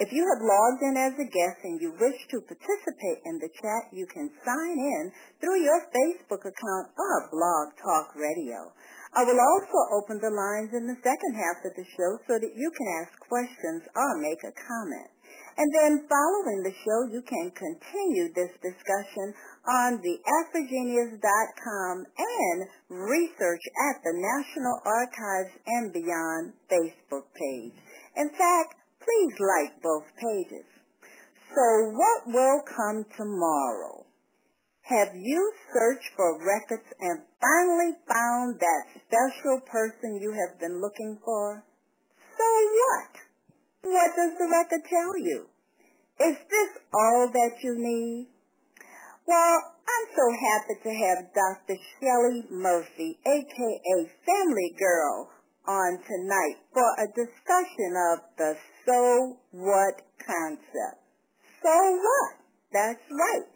[0.00, 3.52] If you have logged in as a guest and you wish to participate in the
[3.52, 5.12] chat, you can sign in
[5.44, 8.72] through your Facebook account or Blog Talk Radio.
[9.12, 12.56] I will also open the lines in the second half of the show so that
[12.56, 15.12] you can ask questions or make a comment.
[15.60, 19.36] And then following the show, you can continue this discussion
[19.68, 27.76] on the Afrogenius.com and Research at the National Archives and Beyond Facebook page.
[28.16, 30.68] In fact, please like both pages.
[31.50, 34.06] So what will come tomorrow?
[34.82, 41.18] Have you searched for records and finally found that special person you have been looking
[41.24, 41.64] for?
[42.36, 43.12] So what?
[43.82, 45.46] What does the record tell you?
[46.20, 48.28] Is this all that you need?
[49.26, 49.58] Well,
[49.88, 51.78] I'm so happy to have Dr.
[51.98, 55.30] Shelley Murphy, aka Family Girl,
[55.66, 58.56] on tonight for a discussion of the
[58.90, 60.98] so what concept.
[61.62, 62.32] So what?
[62.72, 63.46] That's right.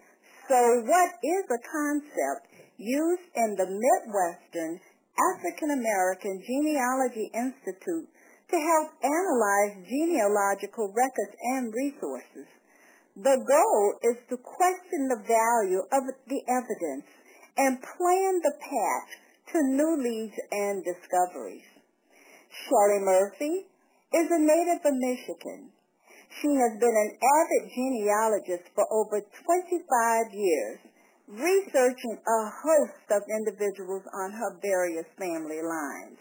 [0.47, 4.79] So what is a concept used in the Midwestern
[5.19, 8.07] African American Genealogy Institute
[8.51, 12.47] to help analyze genealogical records and resources.
[13.17, 17.07] The goal is to question the value of the evidence
[17.57, 19.09] and plan the path
[19.55, 21.67] to new leads and discoveries.
[22.51, 23.67] Shelley Murphy
[24.15, 25.75] is a native of Michigan.
[26.41, 30.79] She has been an avid genealogist for over 25 years,
[31.27, 36.19] researching a host of individuals on her various family lines.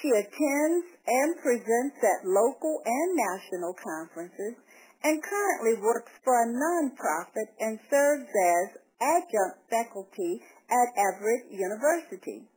[0.00, 4.58] She attends and presents at local and national conferences
[5.04, 8.66] and currently works for a nonprofit and serves as
[9.00, 12.48] adjunct faculty at Averett University.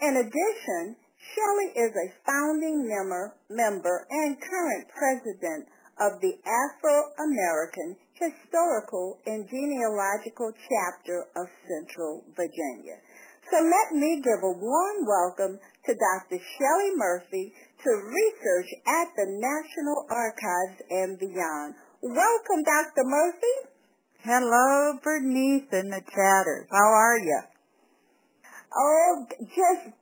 [0.00, 5.68] In addition, Shelley is a founding member, member and current president
[6.00, 12.98] of the Afro-American Historical and Genealogical Chapter of Central Virginia.
[13.50, 16.42] So let me give a warm welcome to Dr.
[16.42, 21.74] Shelley Murphy to research at the National Archives and beyond.
[22.02, 23.04] Welcome, Dr.
[23.06, 23.56] Murphy.
[24.24, 26.66] Hello, Bernice and the chatters.
[26.70, 27.40] How are you?
[28.74, 29.94] Oh, just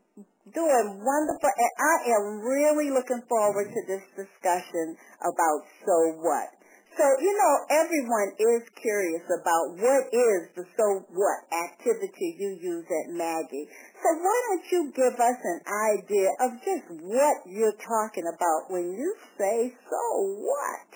[0.55, 1.50] doing wonderful.
[1.50, 6.61] And I am really looking forward to this discussion about so what.
[6.99, 12.84] So, you know, everyone is curious about what is the so what activity you use
[12.84, 13.62] at MAAGI.
[14.03, 18.93] So why don't you give us an idea of just what you're talking about when
[18.99, 20.03] you say so
[20.43, 20.91] what?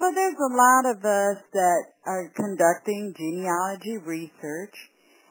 [0.00, 4.76] Well, there's a lot of us that are conducting genealogy research,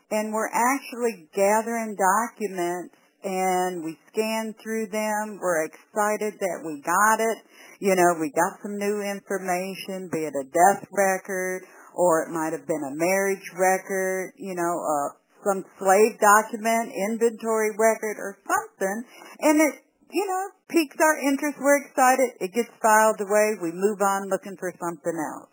[0.10, 2.95] and we're actually gathering documents
[3.25, 5.42] and we scanned through them.
[5.42, 7.38] We're excited that we got it.
[7.81, 12.54] You know, we got some new information, be it a death record or it might
[12.54, 15.10] have been a marriage record, you know, uh,
[15.48, 19.04] some slave document, inventory record or something.
[19.42, 19.81] And it,
[20.12, 21.57] you know, piques our interest.
[21.60, 22.30] We're excited.
[22.42, 23.57] It gets filed away.
[23.62, 25.50] We move on looking for something else.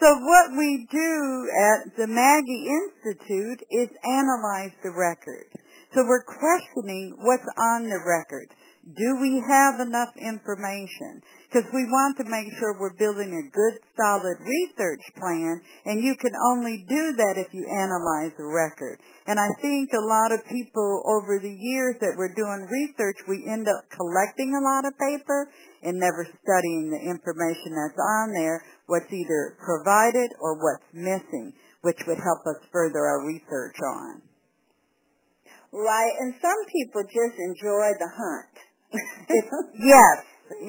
[0.00, 5.46] So what we do at the MAAGI Institute is analyze the record.
[5.92, 8.48] So we're questioning what's on the record.
[8.82, 11.20] Do we have enough information?
[11.46, 16.16] Because we want to make sure we're building a good, solid research plan, and you
[16.16, 19.04] can only do that if you analyze the record.
[19.28, 23.44] And I think a lot of people over the years that we're doing research, we
[23.44, 25.52] end up collecting a lot of paper
[25.84, 31.52] and never studying the information that's on there, what's either provided or what's missing,
[31.84, 34.31] which would help us further our research on.
[35.72, 38.54] Right, and some people just enjoy the hunt.
[39.80, 40.16] yes,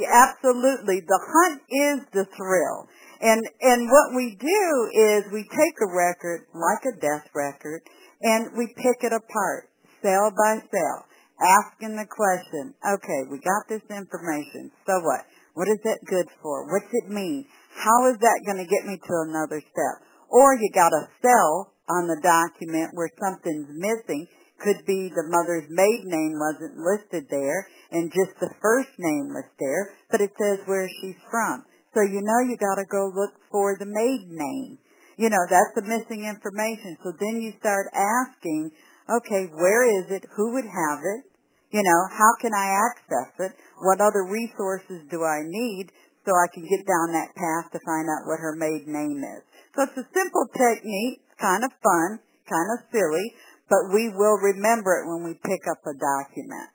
[0.08, 1.04] absolutely.
[1.04, 2.88] The hunt is the thrill.
[3.20, 4.64] And and what we do
[4.96, 7.84] is we take a record, like a death record,
[8.22, 9.68] and we pick it apart,
[10.02, 10.98] cell by cell,
[11.40, 15.28] asking the question, okay, we got this information, so what?
[15.54, 16.64] What is that good for?
[16.72, 17.46] What's it mean?
[17.76, 19.96] How is that going to get me to another step?
[20.30, 24.28] Or you got a cell on the document where something's missing
[24.64, 29.46] could be the mother's maiden name wasn't listed there and just the first name was
[29.60, 31.68] there, but it says where she's from.
[31.94, 34.80] So you know you gotta go look for the maiden name.
[35.18, 36.98] You know, that's the missing information.
[37.04, 38.72] So then you start asking,
[39.06, 40.26] okay, where is it?
[40.36, 41.30] Who would have it?
[41.70, 43.54] You know, how can I access it?
[43.78, 45.92] What other resources do I need
[46.26, 49.42] so I can get down that path to find out what her maiden name is?
[49.76, 53.26] So it's a simple technique, kind of fun, kind of silly,
[53.74, 56.70] but we will remember it when we pick up a document.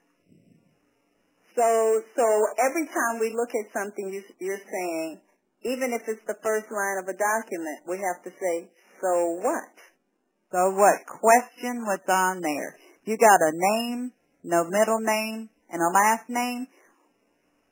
[1.55, 1.63] So,
[2.11, 2.25] so
[2.59, 5.23] every time we look at something, you, you're saying,
[5.63, 8.67] even if it's the first line of a document, we have to say,
[8.99, 9.71] so what?
[10.51, 11.07] So what?
[11.07, 12.75] Question what's on there.
[13.07, 14.11] You got a name,
[14.43, 16.67] no middle name, and a last name.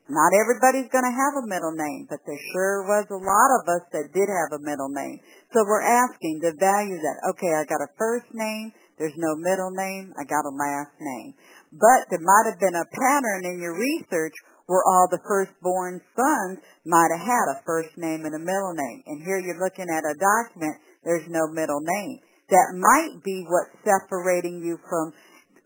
[0.08, 3.68] Not everybody's going to have a middle name, but there sure was a lot of
[3.76, 5.20] us that did have a middle name.
[5.52, 7.36] So we're asking to value that.
[7.36, 10.12] Okay, I got a first name, there's no middle name.
[10.18, 11.34] I got a last name.
[11.72, 14.34] But there might have been a pattern in your research
[14.66, 19.00] where all the firstborn sons might have had a first name and a middle name.
[19.06, 22.20] And here you're looking at a document, there's no middle name.
[22.50, 25.14] That might be what's separating you from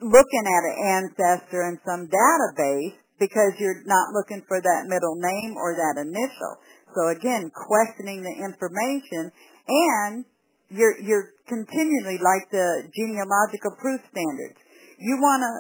[0.03, 5.55] looking at an ancestor in some database because you're not looking for that middle name
[5.57, 6.59] or that initial.
[6.95, 9.31] So again, questioning the information
[9.67, 10.25] and
[10.73, 14.59] you're, you're continually like the genealogical proof standards.
[14.99, 15.53] You want to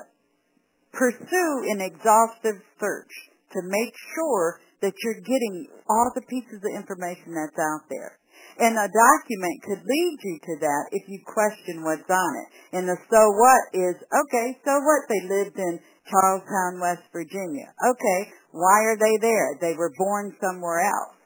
[0.96, 3.12] pursue an exhaustive search
[3.52, 8.18] to make sure that you're getting all the pieces of information that's out there.
[8.58, 12.48] And a document could lead you to that if you question what's on it.
[12.76, 15.08] And the so what is, okay, so what?
[15.08, 15.80] They lived in
[16.10, 17.72] Charles Town, West Virginia.
[17.72, 18.20] Okay,
[18.52, 19.56] why are they there?
[19.60, 21.16] They were born somewhere else.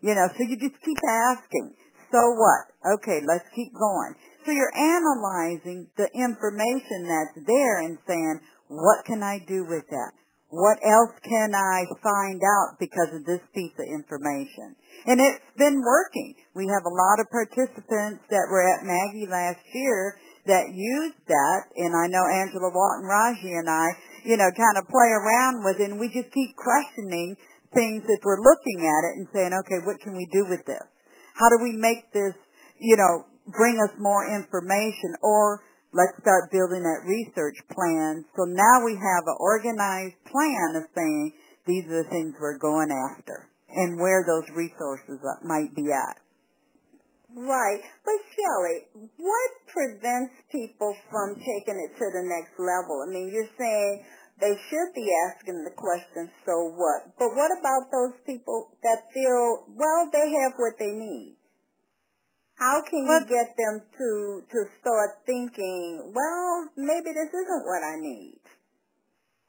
[0.00, 1.74] You know, so you just keep asking.
[2.14, 2.70] So what?
[3.02, 4.14] Okay, let's keep going.
[4.46, 8.38] So you're analyzing the information that's there and saying,
[8.70, 10.14] what can I do with that?
[10.46, 14.78] What else can I find out because of this piece of information?
[15.10, 16.38] And it's been working.
[16.54, 20.14] We have a lot of participants that were at MAAGI last year
[20.46, 23.90] that used that, and I know Angela Walton Raji and I,
[24.22, 27.34] you know, kind of play around with it, and we just keep questioning
[27.74, 30.93] things as we're looking at it and saying, okay, what can we do with this?
[31.34, 32.34] How do we make this,
[32.78, 38.24] you know, bring us more information or let's start building that research plan.
[38.36, 41.32] So now we have an organized plan of saying
[41.66, 46.18] these are the things we're going after and where those resources might be at.
[47.34, 47.82] Right.
[48.04, 53.02] But Shelley, what prevents people from taking it to the next level?
[53.02, 54.04] I mean, you're saying
[54.40, 57.14] they should be asking the question, so what?
[57.18, 61.36] But what about those people that feel, well, they have what they need?
[62.58, 67.98] How can you get them to, to start thinking, well, maybe this isn't what I
[67.98, 68.38] need?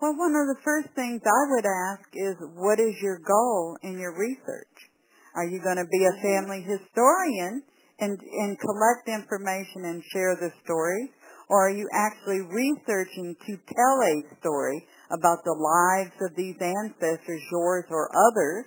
[0.01, 3.97] Well, one of the first things I would ask is, what is your goal in
[3.97, 4.91] your research?
[5.35, 6.21] Are you going to be a mm-hmm.
[6.21, 7.63] family historian
[7.99, 11.11] and, and collect information and share the story?
[11.49, 17.41] Or are you actually researching to tell a story about the lives of these ancestors,
[17.51, 18.65] yours or others,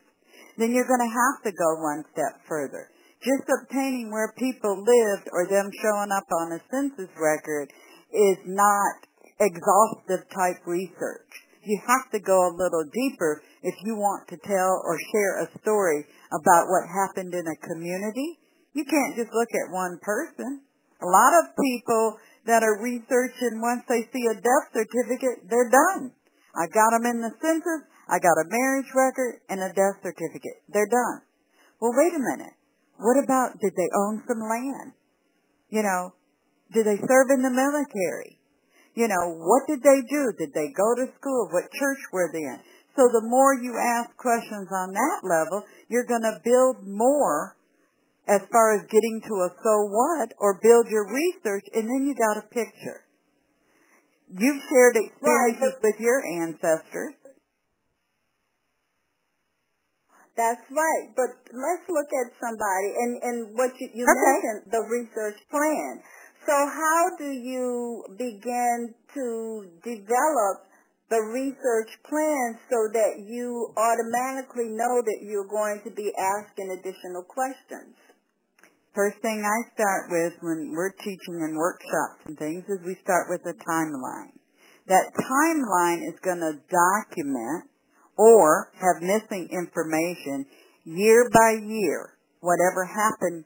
[0.57, 2.91] then you're going to have to go one step further.
[3.23, 7.71] Just obtaining where people lived or them showing up on a census record
[8.15, 9.07] is not
[9.41, 11.31] exhaustive type research.
[11.63, 15.51] You have to go a little deeper if you want to tell or share a
[15.61, 18.39] story about what happened in a community.
[18.75, 20.63] You can't just look at one person.
[21.03, 22.17] A lot of people
[22.49, 26.17] that are researching once they see a death certificate, they're done.
[26.57, 30.65] I got them in the census, I got a marriage record, and a death certificate.
[30.73, 31.29] They're done.
[31.77, 32.57] Well, wait a minute.
[32.97, 34.97] What about did they own some land?
[35.69, 36.17] You know,
[36.73, 38.41] did they serve in the military?
[38.97, 40.33] You know, what did they do?
[40.41, 41.53] Did they go to school?
[41.53, 42.59] What church were they in?
[42.97, 47.58] So the more you ask questions on that level, you're going to build more
[48.29, 52.15] as far as getting to a so what or build your research and then you
[52.15, 53.09] got a picture.
[54.29, 55.83] You've shared experiences Right.
[55.83, 57.15] with your ancestors.
[60.37, 61.09] That's right.
[61.17, 64.15] But let's look at somebody and, and what you, you Okay.
[64.15, 66.03] mentioned, the research plan.
[66.47, 70.69] So how do you begin to develop
[71.11, 77.25] the research plan so that you automatically know that you're going to be asking additional
[77.25, 77.97] questions?
[78.99, 83.31] First thing I start with when we're teaching in workshops and things is we start
[83.31, 84.35] with a timeline.
[84.91, 87.71] That timeline is going to document
[88.19, 90.51] or have missing information
[90.83, 93.45] year by year, whatever happened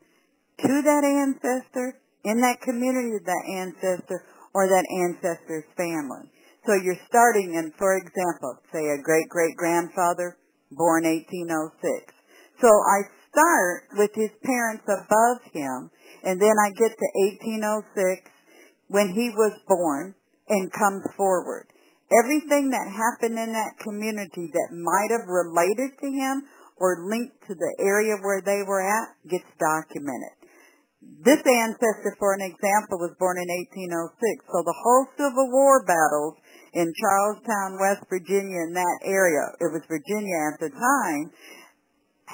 [0.65, 4.25] to that ancestor, in that community of that ancestor,
[4.57, 6.33] or that ancestor's family.
[6.65, 10.39] So you're starting in, for example, say a great-great-grandfather
[10.73, 11.77] born 1806.
[12.57, 15.91] So I start with his parents above him,
[16.23, 17.09] and then I get to
[17.41, 18.29] 1806
[18.89, 20.15] when he was born
[20.49, 21.67] and comes forward.
[22.12, 26.45] Everything that happened in that community that might have related to him
[26.77, 30.37] or linked to the area where they were at gets documented.
[31.25, 36.39] This ancestor, for an example, was born in 1806, so the whole Civil War battles
[36.75, 41.25] in Charles Town, West Virginia, in that area, it was Virginia at the time,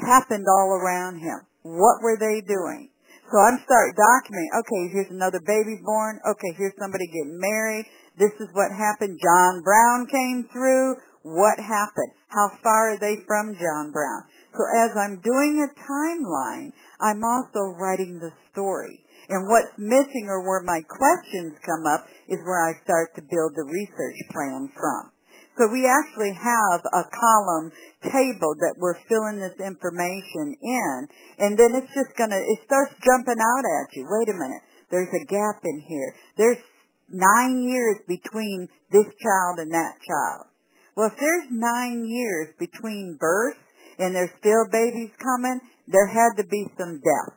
[0.04, 1.46] happened all around him.
[1.62, 2.90] What were they doing?
[3.28, 7.84] So I'm start documenting, okay, here's another baby born, okay, here's somebody getting married,
[8.16, 10.96] this is what happened, John Brown came through,
[11.28, 12.16] what happened?
[12.28, 14.24] How far are they from John Brown?
[14.56, 16.72] So as I'm doing a timeline,
[17.04, 19.04] I'm also writing the story.
[19.28, 23.52] And what's missing or where my questions come up is where I start to build
[23.54, 25.12] the research plan from.
[25.58, 27.74] So we actually have a column
[28.06, 31.08] table that we're filling this information in,
[31.42, 34.06] and then it's just gonna, it starts jumping out at you.
[34.06, 36.14] Wait a minute, there's a gap in here.
[36.38, 36.62] There's
[37.10, 40.46] nine years between this child and that child.
[40.94, 43.58] Well, if there's nine years between birth
[43.98, 47.34] and there's still babies coming, there had to be some deaths.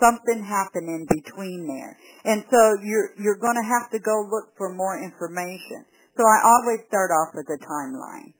[0.00, 1.96] Something happened in between there.
[2.24, 5.86] And so you're, you're gonna have to go look for more information.
[6.14, 8.38] So I always start off with a timeline.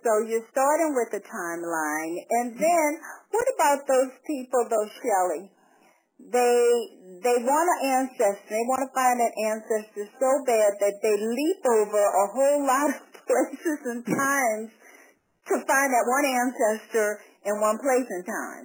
[0.00, 2.88] So you're starting with a timeline, and then
[3.30, 5.52] what about those people, those Shelley?
[6.18, 6.58] They
[7.22, 8.50] they want an ancestor.
[8.50, 12.88] They want to find an ancestor so bad that they leap over a whole lot
[12.90, 14.70] of places and times
[15.48, 18.64] to find that one ancestor in one place and time.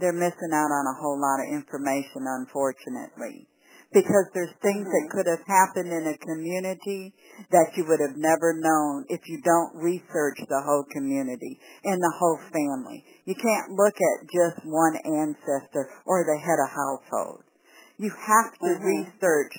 [0.00, 3.46] They're missing out on a whole lot of information, unfortunately.
[3.94, 5.10] Because there's things that Mhm.
[5.14, 7.14] could have happened in a community
[7.50, 12.10] that you would have never known if you don't research the whole community and the
[12.18, 13.04] whole family.
[13.24, 17.44] You can't look at just one ancestor or the head of household.
[17.96, 18.82] You have to Mhm.
[18.82, 19.54] research,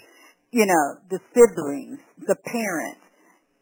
[0.51, 2.99] you know, the siblings, the parents,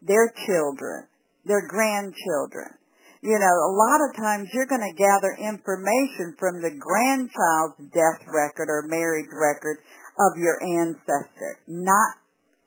[0.02, 1.08] their children,
[1.46, 2.80] their grandchildren.
[3.22, 8.20] You know, a lot of times you're going to gather information from the grandchild's death
[8.28, 9.80] record or marriage record
[10.20, 12.18] of your ancestor, not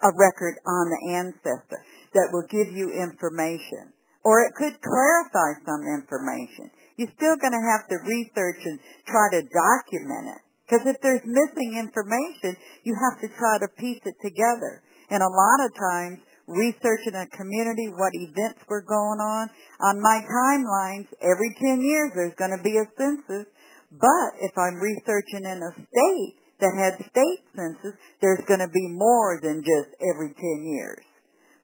[0.02, 1.80] a record on the ancestor
[2.14, 3.92] that will give you information.
[4.24, 6.70] Or it could clarify some information.
[6.98, 10.42] You're still going to have to research and try to document it.
[10.66, 14.82] Because if there's missing information, you have to try to piece it together.
[15.10, 16.18] And a lot of times,
[16.50, 19.46] researching a community, what events were going on,
[19.78, 23.46] on my timelines, every 10 years there's going to be a census.
[23.94, 28.88] But if I'm researching in a state that had state census, there's going to be
[28.92, 31.04] more than just every 10 years.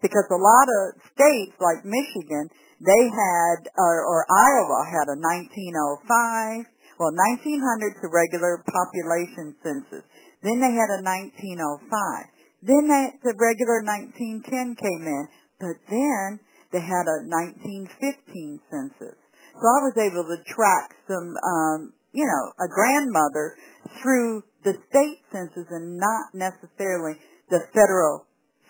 [0.02, 2.50] Because a lot of states like Michigan,
[2.82, 6.66] they had, or, or Iowa had a 1905,
[6.98, 10.04] well 1900 to regular population census.
[10.42, 12.32] Then they had a 1905.
[12.62, 15.24] Then they, the regular 1910 came in,
[15.58, 16.42] but then
[16.74, 19.18] they had a 1915 census.
[19.54, 23.56] So I was able to track some, um, you know, a grandmother
[24.00, 27.18] through the state census and not necessarily
[27.50, 28.26] the federal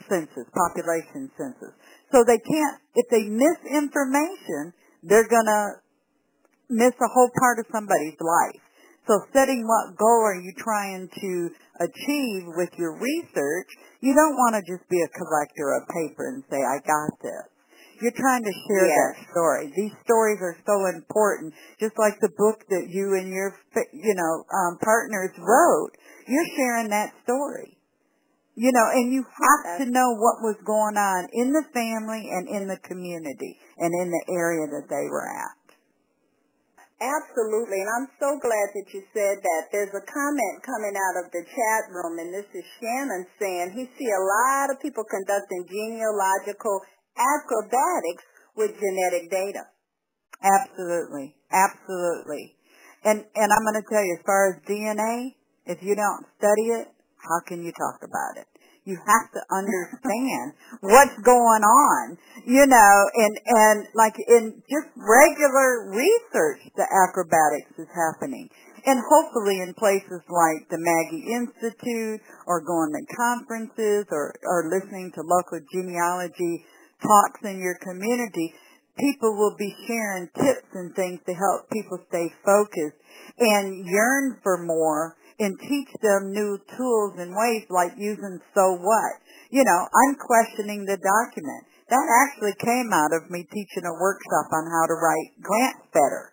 [0.08, 1.74] census, population census.
[2.10, 4.72] So they can't, if they miss information,
[5.02, 5.82] they're gonna
[6.70, 8.62] miss a whole part of somebody's life.
[9.06, 11.50] So setting what goal are you trying to
[11.82, 13.68] achieve with your research,
[14.00, 17.51] you don't want to just be a collector of paper and say, I got this.
[18.02, 18.98] You're trying to share Yes.
[18.98, 19.72] that story.
[19.78, 23.54] These stories are so important, just like the book that you and your,
[23.94, 25.94] you know, um, partners wrote.
[26.26, 27.78] You're sharing that story.
[28.54, 32.48] You know, and you have to know what was going on in the family and
[32.48, 35.56] in the community and in the area that they were at.
[37.00, 39.62] Absolutely, and I'm so glad that you said that.
[39.72, 43.90] There's a comment coming out of the chat room, and this is Shannon saying he
[43.98, 46.82] see a lot of people conducting genealogical
[47.16, 48.24] acrobatics
[48.56, 49.68] with genetic data.
[50.42, 51.34] Absolutely.
[51.52, 52.56] Absolutely.
[53.04, 55.34] And and I'm going to tell you, as far as DNA,
[55.66, 56.88] if you don't study it,
[57.18, 58.46] how can you talk about it?
[58.84, 65.90] You have to understand what's going on, you know, and and like in just regular
[65.90, 68.50] research, the acrobatics is happening.
[68.84, 72.18] And hopefully in places like the MAAGI Institute
[72.50, 76.66] or going to conferences or, or listening to local genealogy
[77.02, 78.54] talks in your community,
[78.98, 82.98] people will be sharing tips and things to help people stay focused
[83.38, 89.12] and yearn for more and teach them new tools and ways like using so what.
[89.50, 91.66] You know, I'm questioning the document.
[91.90, 96.32] That actually came out of me teaching a workshop on how to write grants better.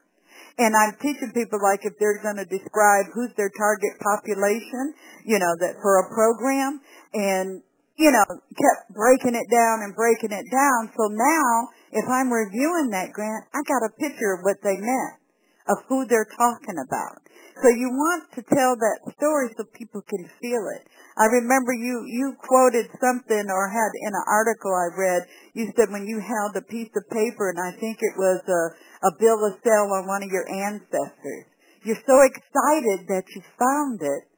[0.60, 5.40] And I'm teaching people like if they're going to describe who's their target population, you
[5.40, 6.82] know, that for a program
[7.14, 7.64] and,
[8.00, 10.88] you know, kept breaking it down and breaking it down.
[10.96, 15.20] So now if I'm reviewing that grant, I got a picture of what they meant,
[15.68, 17.20] of who they're talking about.
[17.60, 20.88] So you want to tell that story so people can feel it.
[21.20, 25.92] I remember you, you quoted something or had in an article I read, you said
[25.92, 28.64] when you held a piece of paper and I think it was a,
[29.12, 31.52] a bill of sale on one of your ancestors.
[31.84, 34.29] You're so excited that you found it,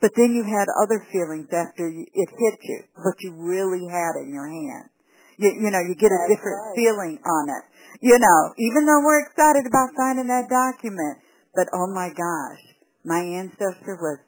[0.00, 4.32] but then you had other feelings after it hit you, what you really had in
[4.32, 4.90] your hand.
[5.38, 6.76] You, you know, you get a That's different right.
[6.76, 7.64] feeling on it.
[8.00, 11.18] You know, even though we're excited about finding that document,
[11.54, 12.62] but oh my gosh,
[13.04, 14.18] my ancestor was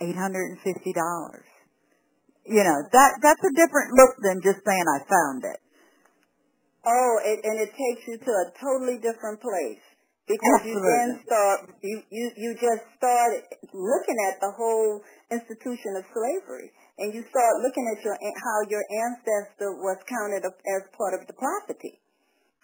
[0.00, 1.46] eight hundred and fifty dollars.
[2.46, 5.58] You know, that that's a different look than just saying I found it.
[6.84, 9.80] Oh, it, and it takes you to a totally different place
[10.26, 16.04] because you then start you, you you just start looking at the whole institution of
[16.08, 21.26] slavery, and you start looking at your how your ancestor was counted as part of
[21.28, 22.00] the property.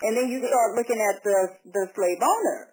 [0.01, 1.39] And then you start looking at the
[1.77, 2.73] the slave owner.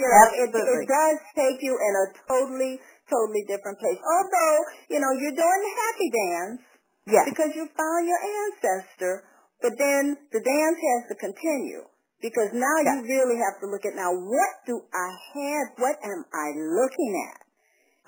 [0.00, 4.00] know, it, it does take you in a totally, totally different place.
[4.00, 4.58] Although,
[4.88, 6.60] you know, you're doing the happy dance,
[7.10, 7.26] Yes.
[7.28, 9.24] because you found your ancestor,
[9.60, 11.84] but then the dance has to continue
[12.22, 15.66] because now you really have to look at now what do I have?
[15.80, 17.40] What am I looking at?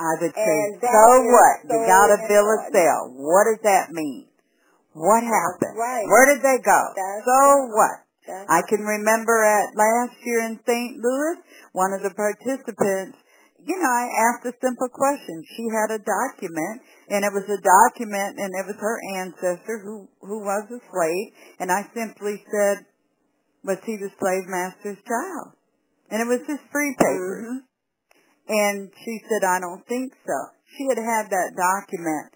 [0.00, 1.56] I would say, so what?
[1.68, 3.04] You so got a bill of sale.
[3.16, 4.26] What does that mean?
[4.92, 5.78] What happened?
[5.78, 6.04] right.
[6.04, 6.80] Where did they go?
[6.92, 7.72] That's so right.
[7.72, 7.96] what?
[8.26, 10.92] That's I can remember at last year in St.
[11.00, 11.36] Louis,
[11.72, 13.18] one of the participants,
[13.66, 15.42] you know, I asked a simple question.
[15.54, 20.08] She had a document, and it was a document, and it was her ancestor who
[20.20, 21.26] who was a slave,
[21.60, 22.86] and I simply said,
[23.64, 25.54] was he the slave master's child?
[26.10, 27.46] And it was just free papers.
[27.46, 27.60] Mhm.
[28.48, 30.38] And she said, I don't think so.
[30.76, 32.34] She had had that document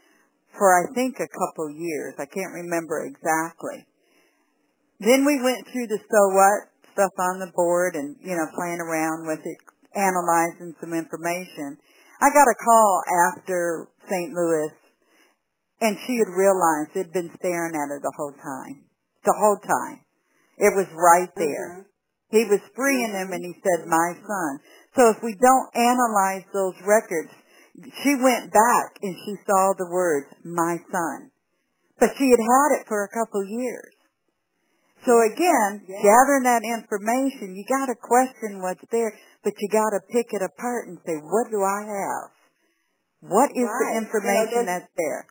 [0.56, 2.14] for I think a couple years.
[2.18, 3.86] I can't remember exactly.
[5.00, 8.80] Then we went through the so what stuff on the board and, you know, playing
[8.80, 9.58] around with it,
[9.94, 11.76] analyzing some information.
[12.20, 14.32] I got a call after St.
[14.32, 14.72] Louis
[15.80, 18.84] and she had realized it had been staring at her the whole time.
[19.24, 20.05] The whole time.
[20.56, 21.68] It was right there.
[21.80, 21.84] Mhm.
[22.30, 24.60] He was freeing him and he said, my son.
[24.96, 27.30] So if we don't analyze those records,
[28.02, 31.30] she went back and she saw the words, my son.
[31.98, 33.92] But she had had it for a couple years.
[35.04, 36.02] So again, Yeah.
[36.02, 39.12] gathering that information, you gotta question what's there,
[39.44, 42.30] but you gotta pick it apart and say, what do I have?
[43.20, 43.78] What is Right.
[43.78, 45.26] the You know, information that's there?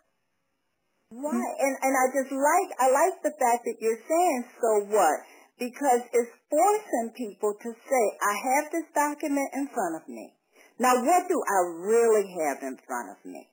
[1.15, 5.23] Right, and and I just like I like the fact that you're saying so what
[5.55, 10.35] because it's forcing people to say I have this document in front of me.
[10.75, 13.47] Now, what do I really have in front of me?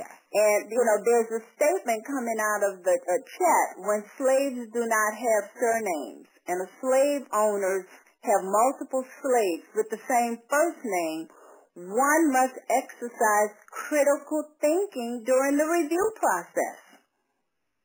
[0.00, 0.08] Yes.
[0.32, 5.12] And you know, there's a statement coming out of the chat when slaves do not
[5.12, 7.84] have surnames and the slave owners
[8.24, 11.28] have multiple slaves with the same first name.
[11.76, 16.83] One must exercise critical thinking during the review process.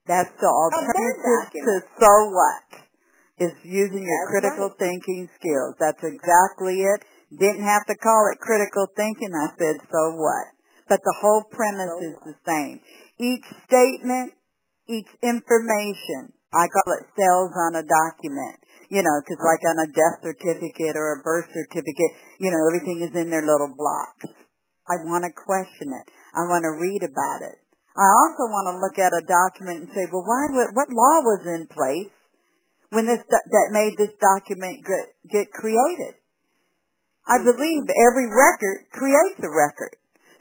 [0.10, 2.66] That's the alternative to so what?
[3.38, 4.82] Is using your That's critical right.
[4.82, 5.78] thinking skills.
[5.78, 7.06] That's exactly it.
[7.30, 9.30] Didn't have to call it critical thinking.
[9.38, 10.58] I said so what?
[10.90, 12.82] But the whole premise So is the same.
[13.22, 14.34] Each statement,
[14.90, 18.58] each information I call it cells on a document.
[18.90, 23.06] You know, because like on a death certificate or a birth certificate, you know, everything
[23.06, 24.26] is in their little blocks.
[24.90, 26.10] I want to question it.
[26.34, 27.62] I want to read about it.
[27.98, 30.50] I also want to look at a document and say, well, why?
[30.74, 32.14] What law was in place
[32.90, 36.20] when this that made this document get, get created?
[37.30, 37.50] I hmm.
[37.50, 39.98] believe every record creates a record.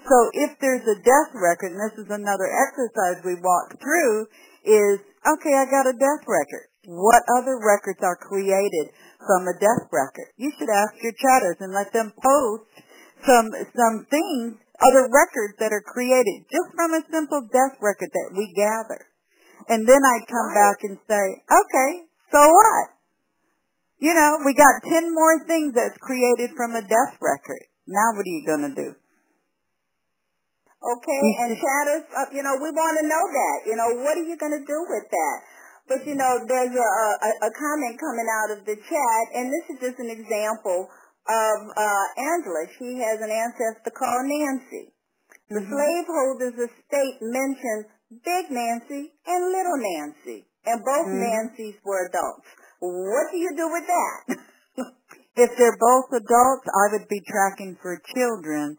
[0.09, 4.29] So if there's a death record, and this is another exercise we walk through,
[4.65, 6.73] is okay, I got a death record.
[6.89, 10.33] What other records are created from a death record?
[10.41, 12.73] You should ask your chatters and let them post
[13.27, 18.31] some some things, other records that are created just from a simple death record that
[18.35, 19.11] we gather.
[19.69, 21.91] And then I'd come back and say, okay,
[22.31, 22.89] so what?
[23.99, 27.67] You know, we got 10 more things that's created from a death record.
[27.87, 28.91] Now what are you going to do?
[30.79, 33.57] Okay, and chatters, uh, you know, we want to know that.
[33.67, 35.39] You know, what are you going to do with that?
[35.91, 39.65] But you know, there's a, a, a comment coming out of the chat, and this
[39.75, 40.87] is just an example
[41.29, 42.65] of uh, Angela.
[42.81, 44.93] She has an ancestor called Nancy.
[45.49, 45.73] The mm-hmm.
[45.73, 47.85] slaveholders' estate mentioned
[48.25, 51.25] Big Nancy and Little Nancy, and both mm-hmm.
[51.25, 52.49] Nancys were adults.
[52.81, 54.21] What do you do with that?
[55.45, 58.77] if they're both adults, I would be tracking for children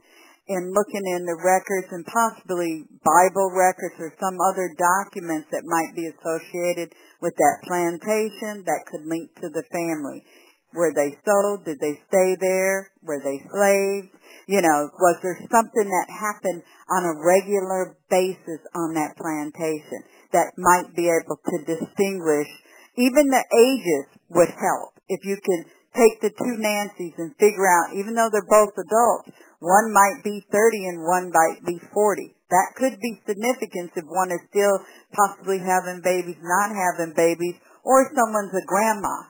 [0.49, 5.93] and looking in the records and possibly Bible records or some other documents that might
[5.93, 6.89] be associated
[7.21, 10.25] with that plantation that could link to the family.
[10.73, 11.65] Were they sold?
[11.65, 12.91] Did they stay there?
[13.01, 14.13] Were they slaves?
[14.45, 20.53] You know, was there something that happened on a regular basis on that plantation that
[20.57, 22.49] might be able to distinguish?
[22.97, 24.97] Even the ages would help.
[25.07, 29.33] If you can take the two Nancys and figure out, even though they're both adults,
[29.59, 32.35] one might be 30 and one might be 40.
[32.49, 34.81] That could be significant if one is still
[35.13, 39.29] possibly having babies, not having babies, or someone's a grandma.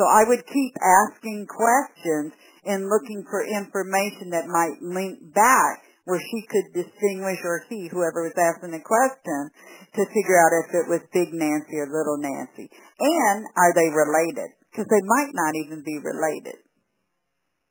[0.00, 2.32] So I would keep asking questions
[2.64, 8.24] and looking for information that might link back where she could distinguish or he, whoever
[8.24, 9.52] was asking the question,
[9.92, 12.72] to figure out if it was Big Nancy or Little Nancy.
[12.96, 14.56] And are they related?
[14.72, 16.64] Because they might not even be related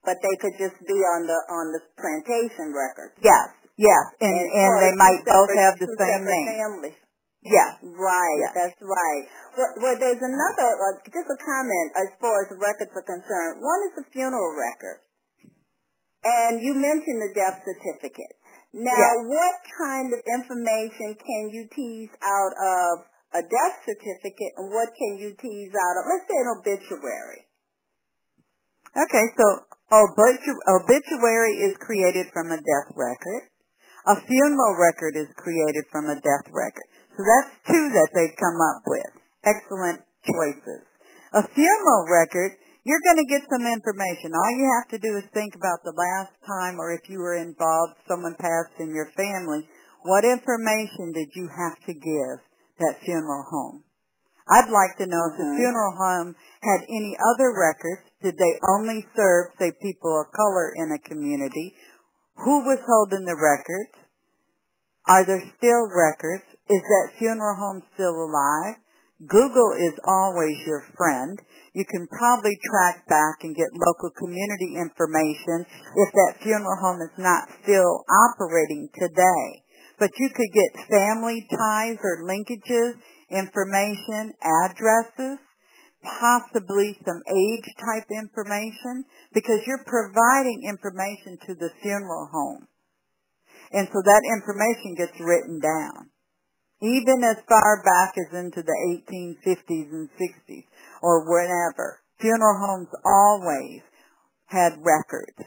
[0.05, 3.11] but they could just be on the on the plantation record.
[3.19, 6.47] Yes, yes, and and, and they might both have the same name.
[6.55, 6.98] Families.
[7.39, 7.79] Yes.
[7.81, 8.51] Right, yes.
[8.51, 9.23] that's right.
[9.55, 13.63] Well, well there's another, uh, just a comment as far as records are concerned.
[13.63, 14.99] One is the funeral record.
[16.19, 18.35] And you mentioned the death certificate.
[18.75, 19.31] Now, yes.
[19.31, 23.07] what kind of information can you tease out of
[23.39, 27.47] a death certificate and what can you tease out of, let's say an obituary?
[28.99, 33.49] Okay, so Obitu- obituary is created from a death record.
[34.05, 36.85] A funeral record is created from a death record.
[37.19, 39.11] So that's two that they've come up with.
[39.43, 40.87] Excellent choices.
[41.35, 42.55] A funeral record,
[42.87, 44.31] you're going to get some information.
[44.31, 47.35] All you have to do is think about the last time or if you were
[47.35, 49.67] involved, someone passed in your family,
[50.07, 52.39] what information did you have to give
[52.79, 53.83] that funeral home?
[54.47, 55.59] I'd like to know if the mm-hmm.
[55.59, 56.29] funeral home
[56.63, 58.07] had any other records.
[58.23, 61.75] Did they only serve, say, people of color in a community?
[62.47, 63.98] Who was holding the records?
[65.09, 66.45] Are there still records?
[66.69, 68.77] Is that funeral home still alive?
[69.25, 71.33] Google is always your friend.
[71.73, 75.65] You can probably track back and get local community information
[75.97, 79.65] if that funeral home is not still operating today.
[79.97, 83.01] But you could get family ties or linkages
[83.33, 85.41] information, addresses,
[86.05, 92.68] possibly some age type information, because you're providing information to the funeral home.
[93.71, 96.09] And so that information gets written down.
[96.81, 100.65] Even as far back as into the 1850s and 60s
[101.01, 102.01] or whenever.
[102.19, 103.81] Funeral homes always
[104.47, 105.39] had records.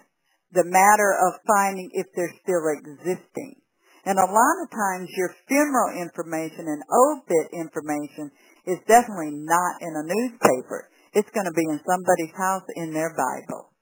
[0.52, 3.60] The matter of finding if they're still existing.
[4.04, 8.30] And a lot of times your funeral information and obit information
[8.66, 10.90] is definitely not in a newspaper.
[11.14, 13.72] It's going to be in somebody's house in their Bible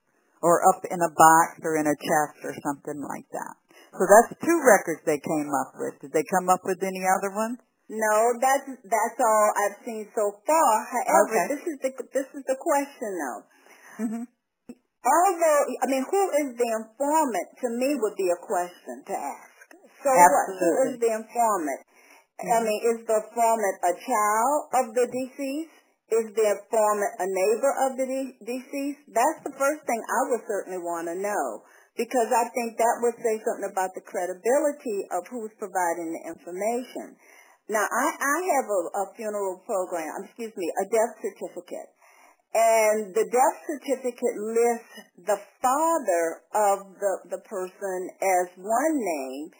[0.41, 3.60] or up in a box or in a chest or something like that.
[3.91, 5.99] So that's two records they came up with.
[5.99, 7.59] Did they come up with any other ones?
[7.91, 10.71] No, that's that's all I've seen so far.
[10.87, 11.47] However, okay.
[11.51, 13.41] this is the this is the question though.
[14.07, 14.23] Mm-hmm.
[15.01, 17.47] Although, I mean, who is the informant?
[17.65, 19.67] To me, would be a question to ask.
[20.05, 20.23] So Absolutely.
[20.23, 20.47] what?
[20.55, 21.81] Who is the informant?
[22.39, 22.47] Mm-hmm.
[22.47, 25.75] I mean, is the informant a child of the deceased?
[26.15, 29.03] Is the informant a neighbor of the de- deceased?
[29.11, 33.17] That's the first thing I would certainly want to know because I think that would
[33.19, 37.19] say something about the credibility of who's providing the information.
[37.67, 41.91] Now, I, I have a, a funeral program, excuse me, a death certificate.
[42.51, 49.51] And the death certificate lists the father of the, the person as one name,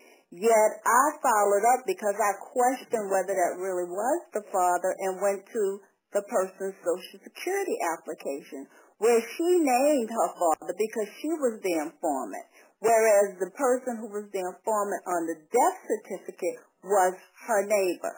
[0.44, 5.48] yet I followed up because I questioned whether that really was the father and went
[5.48, 5.80] to
[6.12, 8.68] the person's social security application
[9.02, 12.46] where she named her father because she was the informant,
[12.86, 17.18] whereas the person who was the informant on the death certificate was
[17.50, 18.14] her neighbor.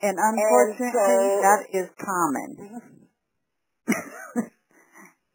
[0.00, 2.80] And unfortunately, And so- that is common.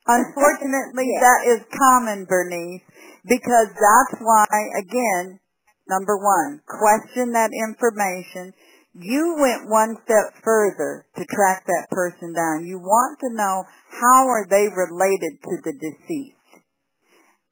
[0.09, 1.21] Unfortunately, Yes.
[1.21, 2.81] that is common, Bernice,
[3.29, 4.49] because that's why,
[4.81, 5.39] again,
[5.87, 8.53] number one, question that information.
[8.93, 12.65] You went one step further to track that person down.
[12.65, 16.35] You want to know how are they related to the deceased.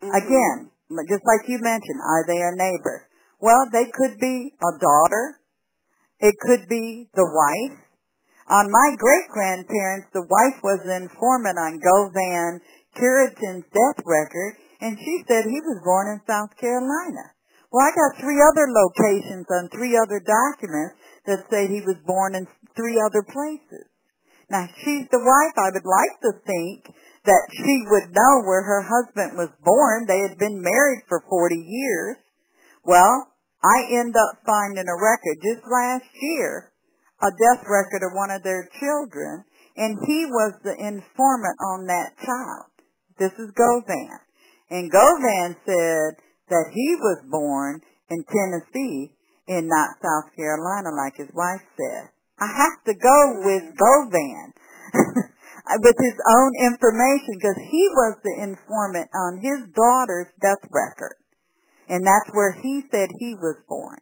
[0.01, 0.17] Mhm.
[0.17, 0.71] Again,
[1.09, 3.07] just like you mentioned, are they a neighbor?
[3.39, 5.39] Well, they could be a daughter.
[6.19, 7.77] It could be the wife.
[8.49, 12.61] On my great grandparents, the wife was an informant on Govan
[12.95, 17.33] Cureton's death record, and she said he was born in South Carolina.
[17.71, 20.95] Well, I got three other locations on three other documents
[21.27, 23.91] that say he was born in three other places.
[24.49, 25.55] Now, she's the wife.
[25.59, 26.95] I would like to think
[27.27, 30.07] that she would know where her husband was born.
[30.07, 32.15] They had been married for 40 years.
[32.87, 33.27] Well,
[33.59, 36.71] I end up finding a record just last year,
[37.19, 39.43] a death record of one of their children,
[39.75, 42.71] and he was the informant on that child.
[43.19, 44.23] This is Govan.
[44.69, 49.16] And Govan said that he was born in Tennessee
[49.47, 52.11] and not South Carolina like his wife said.
[52.39, 54.53] I have to go with Govan
[55.81, 61.17] with his own information because he was the informant on his daughter's death record.
[61.89, 63.99] And that's where he said he was born.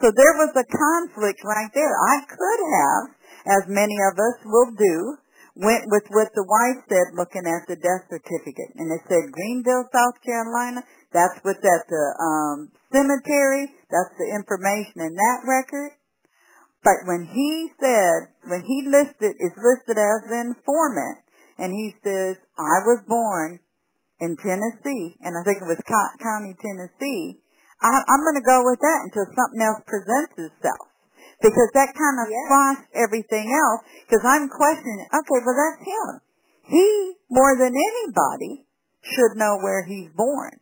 [0.00, 1.92] So there was a conflict right there.
[1.92, 3.04] I could have,
[3.46, 5.18] as many of us will do,
[5.58, 8.78] went with what the wife said looking at the death certificate.
[8.78, 10.86] And it said Greenville, South Carolina.
[11.12, 13.74] That's what's at the um, cemetery.
[13.90, 15.92] That's the information in that record.
[16.84, 21.24] But when he said, when he listed, is listed as the informant,
[21.58, 23.58] and he says, I was born
[24.20, 27.42] in Tennessee, and I think it was Co- County, Tennessee,
[27.82, 30.86] I, I'm going to go with that until something else presents itself.
[31.38, 32.46] Because that kind of Yeah.
[32.46, 36.08] squashed everything else, because I'm questioning, okay, well that's him.
[36.66, 38.66] He, more than anybody,
[39.02, 40.58] should know where he's born.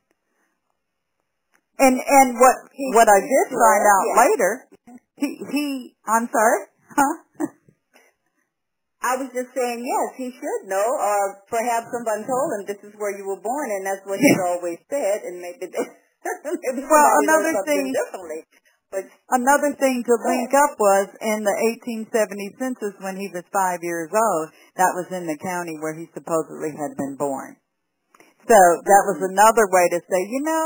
[1.78, 2.56] And, and what,
[2.96, 4.52] what I did find out later,
[5.16, 7.14] he, he, I'm sorry, huh?
[9.06, 12.96] I was just saying, yes, he should know, or perhaps someone told him this is
[12.98, 15.84] where you were born, and that's what he's always said, and maybe they,
[16.64, 18.42] maybe Well, another thing- differently.
[18.90, 23.82] But Another thing to link up was in the 1870 census when he was five
[23.82, 24.46] years old,
[24.78, 27.58] that was in the county where he supposedly had been born.
[28.46, 30.64] So that was another way to say, you know,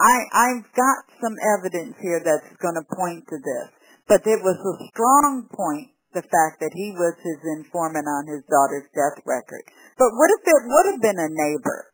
[0.00, 3.68] I, I've got some evidence here that's going to point to this.
[4.08, 8.40] But it was a strong point, the fact that he was his informant on his
[8.48, 9.60] daughter's death record.
[10.00, 11.92] But what if it would have been a neighbor?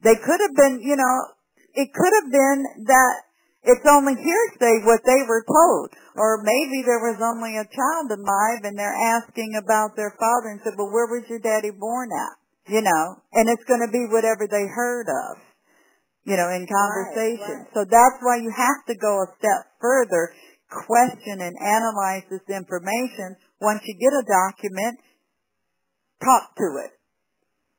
[0.00, 1.14] They could have been, you know,
[1.76, 3.14] it could have been that
[3.68, 5.92] it's only hearsay what they were told.
[6.16, 10.64] Or maybe there was only a child alive and they're asking about their father and
[10.64, 12.40] said, well, where was your daddy born at?
[12.66, 15.38] You know, and it's going to be whatever they heard of,
[16.26, 17.62] you know, in conversation.
[17.62, 17.74] right.
[17.74, 20.34] So that's why you have to go a step further,
[20.66, 23.38] question and analyze this information.
[23.62, 24.98] Once you get a document,
[26.18, 26.92] talk to it.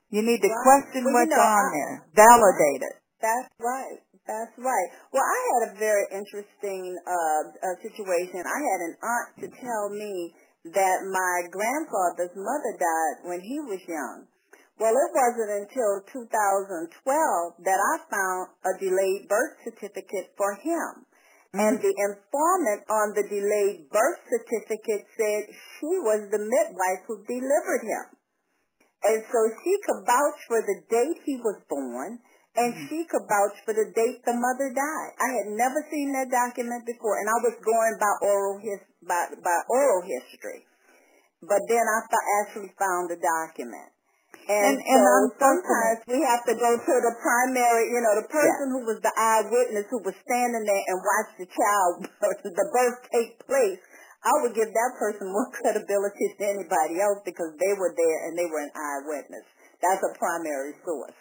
[0.09, 0.63] You need to Right.
[0.63, 1.95] question Well, you what's know, on I- there.
[2.15, 2.95] Validate it.
[3.19, 3.99] That's right.
[4.25, 4.89] That's right.
[5.11, 8.39] Well, I had a very interesting uh, uh, situation.
[8.45, 10.33] I had an aunt to tell me
[10.71, 14.27] that my grandfather's mother died when he was young.
[14.77, 21.09] Well, it wasn't until 2012 that I found a delayed birth certificate for him.
[21.49, 21.57] Mm-hmm.
[21.57, 27.83] And the informant on the delayed birth certificate said she was the midwife who delivered
[27.89, 28.05] him.
[29.01, 32.21] And so she could vouch for the date he was born,
[32.53, 32.85] and mm-hmm.
[32.89, 35.13] she could vouch for the date the mother died.
[35.17, 39.33] I had never seen that document before, and I was going by oral his by
[39.41, 40.69] by oral history.
[41.41, 41.99] But then I
[42.45, 43.96] actually found the document.
[44.47, 48.15] And, And- and so unfortunate- sometimes we have to go to the primary, you know,
[48.15, 52.07] the person who was the eyewitness who was standing there and watched the child,
[52.43, 53.79] the birth take place.
[54.23, 58.39] I would give that person more credibility than anybody else because they were there and
[58.39, 59.45] they were an eyewitness.
[59.83, 61.15] That's a primary source.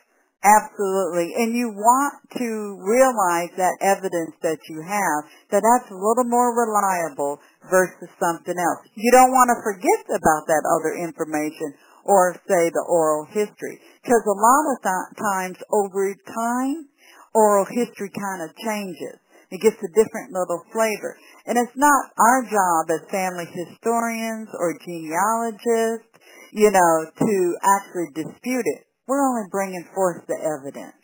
[0.47, 1.35] Absolutely.
[1.35, 6.55] And you want to realize that evidence that you have, that that's a little more
[6.55, 8.87] reliable versus something else.
[8.95, 11.75] You don't want to forget about that other information
[12.07, 13.83] or say the oral history.
[14.03, 16.87] Because a lot of th- times over time,
[17.35, 19.19] oral history kind of changes.
[19.51, 21.19] It gets a different little flavor.
[21.47, 26.15] And it's not our job as family historians or genealogists,
[26.55, 28.87] you know, to actually dispute it.
[29.07, 30.99] We're only bringing forth the evidence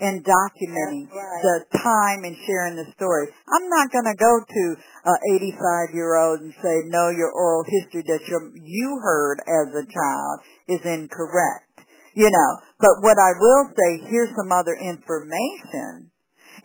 [0.00, 1.42] and documenting right.
[1.42, 3.28] the time and sharing the story.
[3.48, 4.64] I'm not going to go to
[5.04, 9.72] an 85 year old and say, no, your oral history that you you heard as
[9.74, 10.36] a child
[10.68, 11.86] is incorrect.
[12.14, 16.10] You know, but what I will say, here's some other information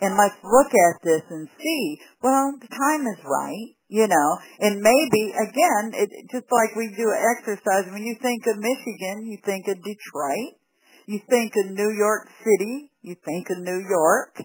[0.02, 4.82] and let's look at this and see, well, the time is right, you know, and
[4.82, 9.38] maybe, again, it, just like we do an exercise, when you think of Michigan, you
[9.46, 10.58] think of Detroit,
[11.06, 14.42] you think of New York City, you think of New York,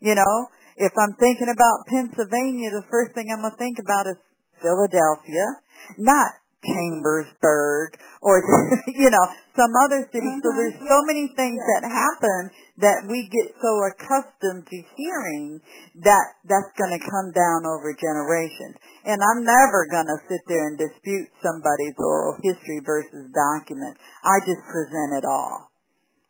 [0.00, 4.06] you know, if I'm thinking about Pennsylvania, the first thing I'm going to think about
[4.06, 4.20] is
[4.60, 5.64] Philadelphia,
[5.96, 8.42] not Chambersburg or
[8.90, 10.26] you know some other city.
[10.42, 10.58] So mm-hmm.
[10.58, 12.50] there's so many things that happen
[12.82, 15.60] that we get so accustomed to hearing
[16.02, 18.76] that that's going to come down over generations.
[19.04, 23.96] And I'm never going to sit there and dispute somebody's oral history versus document.
[24.24, 25.70] I just present it all.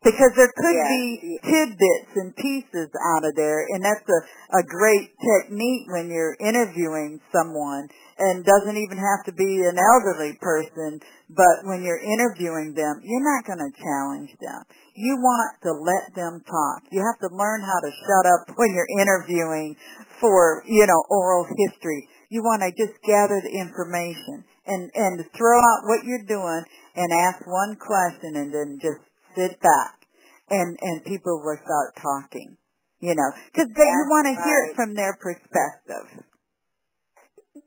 [0.07, 0.87] Because there could Yeah.
[0.87, 4.21] be tidbits and pieces out of there, and that's a,
[4.59, 10.39] a great technique when you're interviewing someone, and doesn't even have to be an elderly
[10.41, 14.63] person, but when you're interviewing them, you're not going to challenge them.
[14.95, 16.87] You want to let them talk.
[16.95, 19.75] You have to learn how to shut up when you're interviewing
[20.21, 22.09] for, you know, oral history.
[22.31, 26.63] You want to just gather the information and, and throw out what you're doing
[26.95, 29.03] and ask one question and then just
[29.37, 30.09] sit back
[30.51, 32.57] and and people will start talking
[33.01, 36.25] you know because you That's want to hear it from their perspective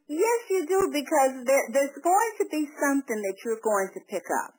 [0.09, 4.25] Yes, you do, because there, there's going to be something that you're going to pick
[4.41, 4.57] up.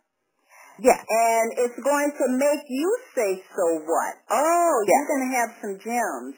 [0.79, 2.87] yes And it's going to make you
[3.19, 4.15] say, so what?
[4.31, 4.95] Oh, Yeah.
[4.95, 6.35] you're going to have some gems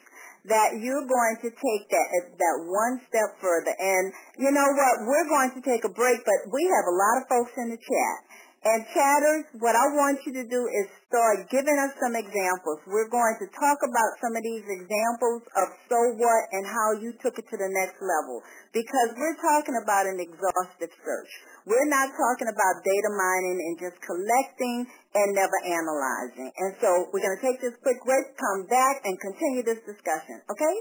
[0.48, 3.76] that you're going to take that that one step further.
[3.78, 4.94] And you know what?
[5.04, 7.78] We're going to take a break, but we have a lot of folks in the
[7.78, 8.18] chat.
[8.62, 12.78] And chatters, what I want you to do is start giving us some examples.
[12.86, 17.10] We're going to talk about some of these examples of so what and how you
[17.18, 18.38] took it to the next level.
[18.70, 21.32] Because we're talking about an exhaustive search.
[21.66, 26.54] We're not talking about data mining and just collecting and never analyzing.
[26.54, 30.38] And so we're going to take this quick break, come back, and continue this discussion.
[30.46, 30.74] Okay?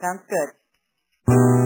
[0.00, 1.65] sounds good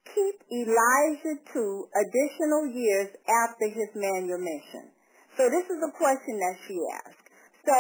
[0.08, 4.93] keep Elijah two additional years after his manumission?
[5.38, 7.28] So this is a question that she asked.
[7.66, 7.78] So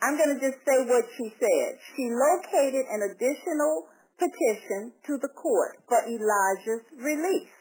[0.00, 1.70] I'm going to just say what she said.
[1.96, 7.56] She located an additional petition to the court for Elijah's release.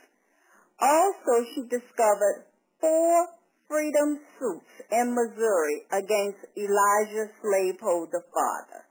[0.80, 2.45] Also, she discovered
[2.80, 3.28] four
[3.67, 8.86] freedom suits in Missouri against Elijah's slaveholder father.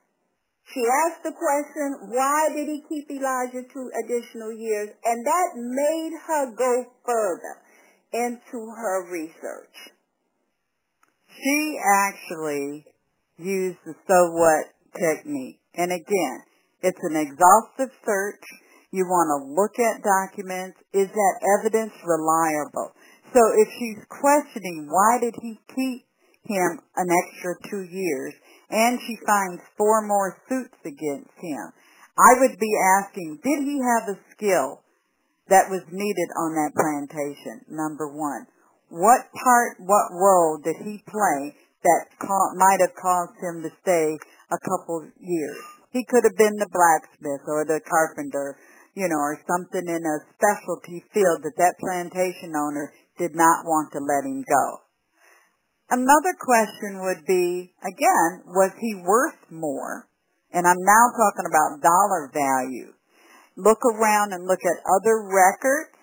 [0.74, 4.90] She asked the question, why did he keep Elijah two additional years?
[5.04, 7.54] And that made her go further
[8.12, 9.76] into her research.
[11.28, 12.84] She actually
[13.38, 15.60] used the so what technique.
[15.74, 16.38] And again,
[16.82, 18.44] it's an exhaustive search.
[18.90, 20.78] You want to look at documents.
[20.92, 22.92] Is that evidence reliable?
[23.34, 26.06] So if she's questioning why did he keep
[26.44, 28.34] him an extra two years
[28.70, 31.72] and she finds four more suits against him,
[32.18, 34.80] I would be asking, did he have a skill
[35.48, 38.46] that was needed on that plantation, number one?
[38.88, 44.16] What part, what role did he play that ca- might have caused him to stay
[44.50, 45.60] a couple years?
[45.92, 48.56] He could have been the blacksmith or the carpenter,
[48.94, 53.92] you know, or something in a specialty field that that plantation owner did not want
[53.92, 54.88] to let him go.
[55.90, 60.08] Another question would be, again, was he worth more?
[60.52, 62.92] And I'm now talking about dollar value.
[63.58, 65.98] Look around and look at other records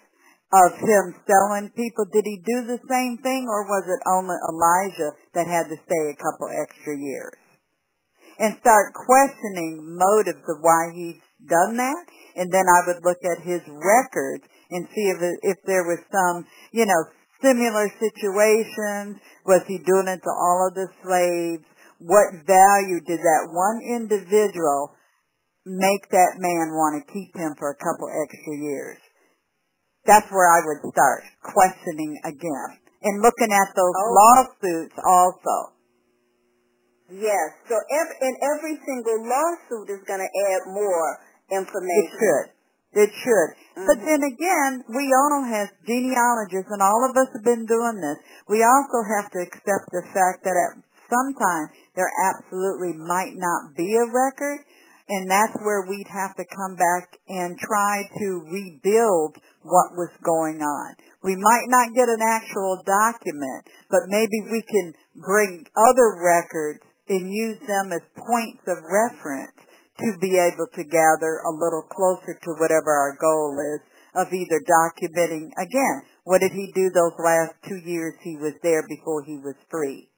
[0.52, 2.04] of him selling people.
[2.12, 6.04] Did he do the same thing or was it only Elijah that had to stay
[6.12, 7.40] a couple extra years?
[8.40, 12.04] And start questioning motives of why he's done that.
[12.36, 16.44] And then I would look at his records and see if, if there was some,
[16.76, 17.02] you know,
[17.40, 19.24] similar situations.
[19.48, 21.64] Was he doing it to all of the slaves?
[22.04, 24.92] What value did that one individual
[25.66, 28.98] make that man want to keep him for a couple extra years?
[30.06, 34.14] That's where I would start questioning again and looking at those Oh.
[34.14, 35.74] lawsuits also.
[37.10, 37.54] Yes.
[37.70, 41.20] So every, and every single lawsuit is going to add more
[41.52, 42.14] information.
[42.14, 42.48] It should.
[42.96, 43.50] It should.
[43.76, 44.06] But Mhm.
[44.06, 48.18] then again, we all have genealogists and all of us have been doing this.
[48.48, 53.76] We also have to accept the fact that at some time there absolutely might not
[53.76, 54.64] be a record
[55.08, 60.62] and that's where we'd have to come back and try to rebuild what was going
[60.62, 60.96] on.
[61.24, 67.32] We might not get an actual document, but maybe we can bring other records and
[67.32, 69.54] use them as points of reference
[70.02, 73.82] to be able to gather a little closer to whatever our goal is
[74.16, 78.84] of either documenting, again, what did he do those last two years he was there
[78.88, 80.10] before he was free?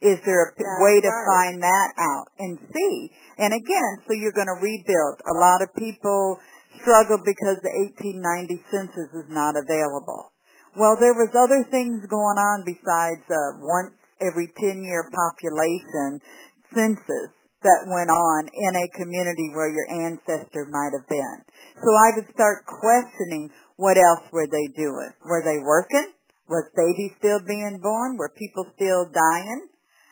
[0.00, 1.26] Is there a That's way to right.
[1.26, 3.10] find that out and see?
[3.38, 5.18] And again, so you're going to rebuild.
[5.26, 6.38] A lot of people
[6.82, 10.30] struggle because the 1890 census is not available.
[10.78, 16.22] Well, there was other things going on besides uh, once every 10 year population
[16.70, 21.38] census that went on in a community where your ancestor might have been.
[21.82, 25.10] So I would start questioning what else were they doing?
[25.26, 26.14] Were they working?
[26.48, 28.16] Was babies still being born?
[28.16, 29.68] Were people still dying?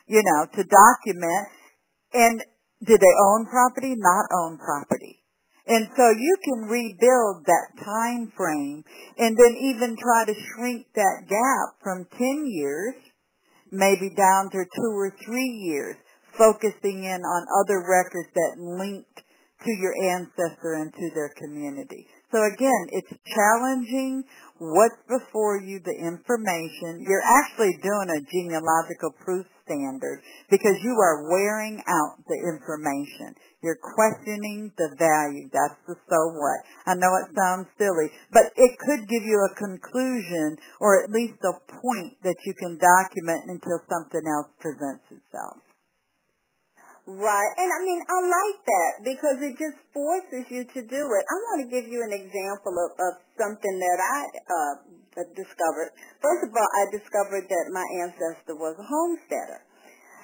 [0.07, 1.47] You know, to document.
[2.15, 2.41] And
[2.85, 3.95] did they own property?
[3.97, 5.23] Not own property.
[5.67, 8.85] And so you can rebuild that time frame
[9.19, 12.95] and then even try to shrink that gap from 10 years,
[13.73, 15.97] maybe down to two or three years,
[16.39, 19.23] focusing in on other records that linked
[19.65, 22.07] to your ancestor and to their community.
[22.31, 24.23] So again, it's challenging
[24.59, 27.03] what's before you, the information.
[27.03, 33.35] You're actually doing a genealogical proof standard because you are wearing out the information.
[33.63, 35.51] You're questioning the value.
[35.51, 36.63] That's the so what.
[36.87, 41.43] I know it sounds silly, but it could give you a conclusion or at least
[41.43, 45.59] a point that you can document until something else presents itself.
[47.07, 47.53] Right.
[47.55, 51.23] And I mean, I like that because it just forces you to do it.
[51.23, 54.75] I want to give you an example of, of something that I uh,
[55.33, 55.97] discovered.
[56.21, 59.61] First of all, I discovered that my ancestor was a homesteader.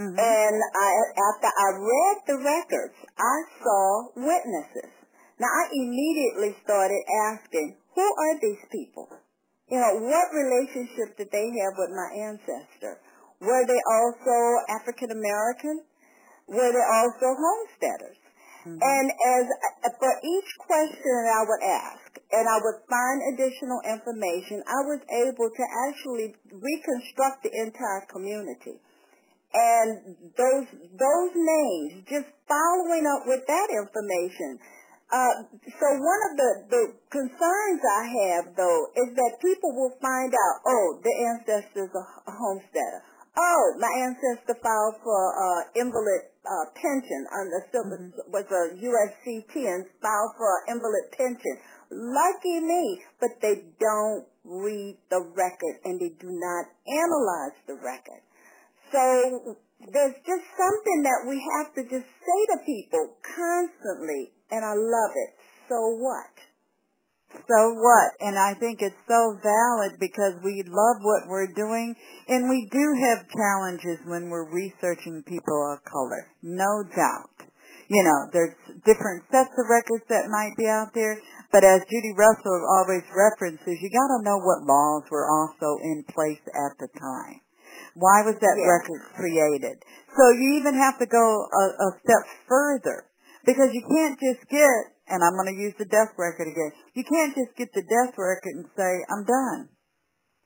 [0.00, 0.16] Mm-hmm.
[0.16, 0.88] And I,
[1.32, 3.84] after I read the records, I saw
[4.16, 4.92] witnesses.
[5.40, 9.08] Now, I immediately started asking, who are these people?
[9.68, 13.00] You know, what relationship did they have with my ancestor?
[13.40, 14.36] Were they also
[14.80, 15.82] African American?
[16.46, 18.21] Were they also homesteaders?
[18.62, 18.78] Mm-hmm.
[18.78, 19.44] And as
[19.98, 25.02] for each question that I would ask, and I would find additional information, I was
[25.10, 28.78] able to actually reconstruct the entire community.
[29.52, 34.58] And those those names, just following up with that information.
[35.12, 36.82] Uh, so one of the, the
[37.12, 43.04] concerns I have, though, is that people will find out, oh, the ancestor's a homesteader.
[43.36, 48.30] Oh, my ancestor filed for uh, invalid uh, pension on the mm-hmm.
[48.30, 51.56] was a USCT and filed for invalid pension.
[51.90, 58.20] Lucky me, but they don't read the record and they do not analyze the record.
[58.92, 59.56] So
[59.92, 65.12] there's just something that we have to just say to people constantly, and I love
[65.16, 65.30] it.
[65.68, 66.51] So what?
[67.32, 68.10] So what?
[68.20, 71.94] And I think it's so valid because we love what we're doing
[72.28, 76.28] and we do have challenges when we're researching people of color.
[76.42, 77.48] No doubt.
[77.88, 78.56] You know, there's
[78.86, 81.20] different sets of records that might be out there,
[81.52, 86.40] but as Judy Russell always references, you gotta know what laws were also in place
[86.46, 87.44] at the time.
[87.94, 88.64] Why was that yes.
[88.64, 89.76] record created?
[90.16, 93.04] So you even have to go a, a step further
[93.44, 97.04] because you can't just get, and I'm going to use the death record again, you
[97.04, 99.68] can't just get the death record and say, I'm done.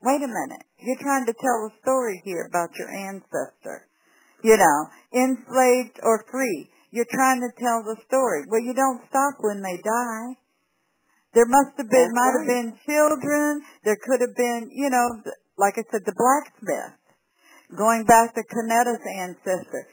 [0.02, 0.64] Wait a minute.
[0.78, 3.88] You're trying to tell a story here about your ancestor.
[4.44, 4.78] You know,
[5.12, 6.68] enslaved or free.
[6.90, 8.44] You're trying to tell the story.
[8.48, 10.38] Well, you don't stop when they die.
[11.34, 12.40] There must have been, That's might right.
[12.40, 13.62] have been children.
[13.84, 15.20] There could have been, you know,
[15.58, 16.96] like I said, the blacksmith
[17.74, 19.88] going back to Kanetta's ancestor.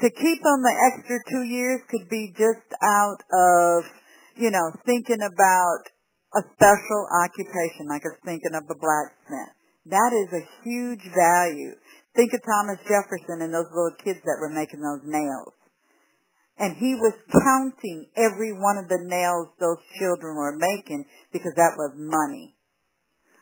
[0.00, 3.84] To keep them the extra two years could be just out of,
[4.36, 5.82] you know, thinking about
[6.32, 9.52] a special occupation, like I was thinking of a blacksmith.
[9.92, 11.76] That is a huge value.
[12.16, 15.52] Think of Thomas Jefferson and those little kids that were making those nails.
[16.56, 21.76] And he was counting every one of the nails those children were making because that
[21.76, 22.56] was money.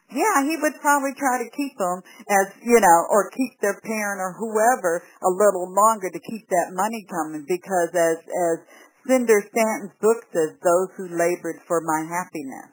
[0.08, 2.00] Yeah, he would probably try to keep them
[2.32, 6.72] as, you know, or keep their parent or whoever a little longer to keep that
[6.72, 8.56] money coming because as, as
[9.04, 12.72] Cinder Stanton's book says, those who labored for my happiness.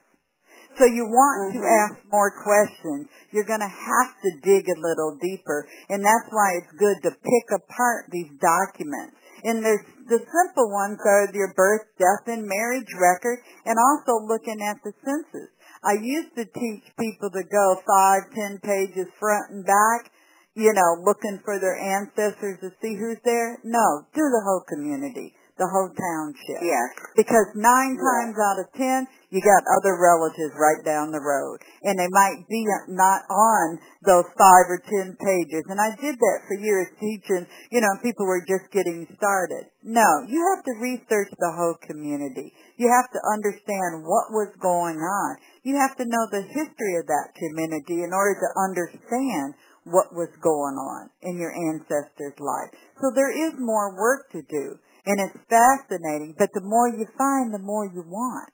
[0.76, 1.60] So you want mm-hmm.
[1.60, 3.08] to ask more questions.
[3.32, 5.68] You're going to have to dig a little deeper.
[5.88, 9.16] And that's why it's good to pick apart these documents.
[9.44, 14.60] And there's, the simple ones are your birth, death, and marriage record, and also looking
[14.60, 15.52] at the census.
[15.86, 20.10] I used to teach people to go five, ten pages front and back,
[20.54, 23.60] you know, looking for their ancestors to see who's there.
[23.62, 26.60] No, do the whole community the whole township.
[26.60, 26.88] Yes.
[27.16, 28.04] Because nine yes.
[28.04, 31.64] times out of ten, you got other relatives right down the road.
[31.80, 32.60] And they might be
[32.92, 35.64] not on those five or ten pages.
[35.72, 39.72] And I did that for years teaching, you know, people were just getting started.
[39.80, 42.52] No, you have to research the whole community.
[42.76, 45.30] You have to understand what was going on.
[45.64, 50.30] You have to know the history of that community in order to understand what was
[50.42, 52.74] going on in your ancestors' life.
[53.00, 54.76] So there is more work to do.
[55.06, 58.50] And it's fascinating, but the more you find, the more you want.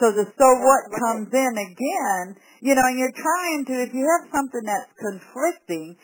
[0.00, 4.02] So the so what comes in again, you know, and you're trying to, if you
[4.02, 5.94] have something that's conflicting,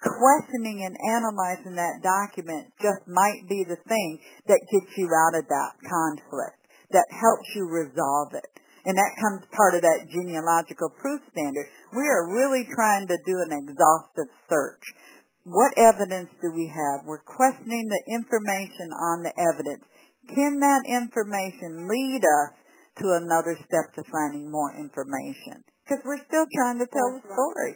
[0.00, 5.44] questioning and analyzing that document just might be the thing that gets you out of
[5.52, 6.64] that conflict,
[6.96, 8.48] that helps you resolve it.
[8.88, 11.68] And that comes part of that genealogical proof standard.
[11.92, 14.84] We are really trying to do an exhaustive search
[15.44, 17.04] what evidence do we have?
[17.04, 19.84] We're questioning the information on the evidence.
[20.32, 22.52] Can that information lead us
[23.04, 25.60] to another step to finding more information?
[25.84, 27.74] Because we're still trying to tell That's a story.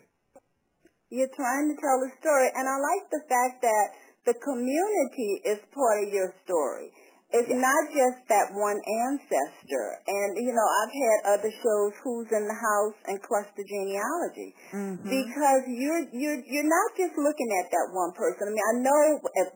[1.13, 3.87] You're trying to tell a story, and I like the fact that
[4.25, 6.93] the community is part of your story.
[7.29, 9.87] It's not just that one ancestor.
[10.09, 14.57] And, you know, I've had other shows, Who's in the House and Cluster Genealogy.
[14.73, 15.05] Mm-hmm.
[15.05, 18.49] Because you're, you're, you're not just looking at that one person.
[18.49, 19.01] I mean, I know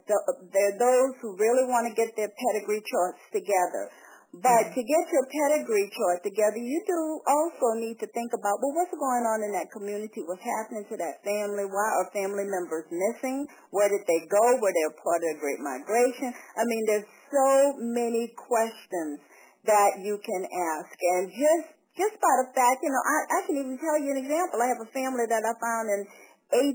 [0.05, 0.16] the,
[0.53, 3.89] there are those who really want to get their pedigree charts together.
[4.33, 8.72] But to get your pedigree chart together, you do also need to think about, well,
[8.72, 10.24] what's going on in that community?
[10.24, 11.68] What's happening to that family?
[11.68, 13.45] Why are family members missing?
[13.76, 14.45] Where did they go?
[14.57, 16.33] Were they a part of the Great Migration?
[16.33, 19.20] I mean, there's so many questions
[19.68, 20.91] that you can ask.
[20.97, 21.66] And just,
[22.01, 24.64] just by the fact, you know, I, I can even tell you an example.
[24.64, 26.01] I have a family that I found in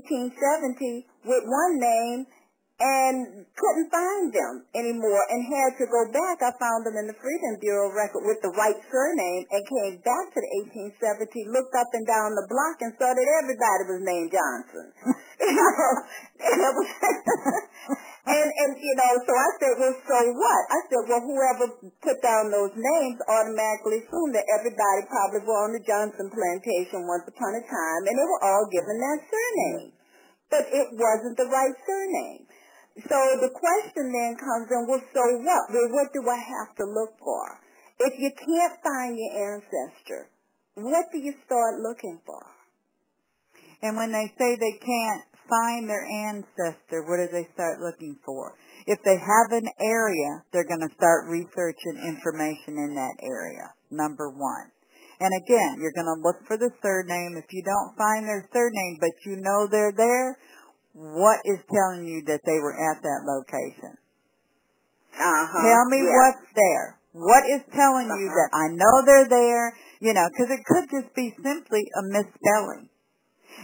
[0.06, 2.18] 1870 with one name
[2.78, 6.38] and couldn't find them anymore and had to go back.
[6.38, 10.30] I found them in the Freedmen's Bureau record with the right surname and came back
[10.30, 10.50] to the
[10.94, 14.86] 1870, looked up and down the block and saw that everybody was named Johnson.
[15.42, 16.90] you know, was,
[18.30, 20.62] and and you know, so I said, well, so what?
[20.70, 25.74] I said, well, whoever put down those names automatically assumed that everybody probably were on
[25.74, 29.90] the Johnson plantation once upon a time, and they were all given that surname,
[30.46, 32.46] but it wasn't the right surname.
[33.06, 35.64] So the question then comes in, well, so what?
[35.70, 37.60] Well, what do I have to look for?
[38.00, 40.30] If you can't find your ancestor,
[40.74, 42.42] what do you start looking for?
[43.82, 48.54] And when they say they can't find their ancestor, what do they start looking for?
[48.86, 54.30] If they have an area, they're going to start researching information in that area, number
[54.30, 54.70] one.
[55.20, 57.34] And again, you're going to look for the surname.
[57.36, 60.38] If you don't find their surname, but you know they're there,
[60.92, 63.96] what is telling you that they were at that location?
[65.14, 65.62] Uh-huh.
[65.62, 66.14] Tell me yeah.
[66.14, 66.98] what's there.
[67.12, 68.38] What is telling you Uh-huh.
[68.38, 69.74] that I know they're there?
[70.00, 72.88] You know, because it could just be simply a misspelling.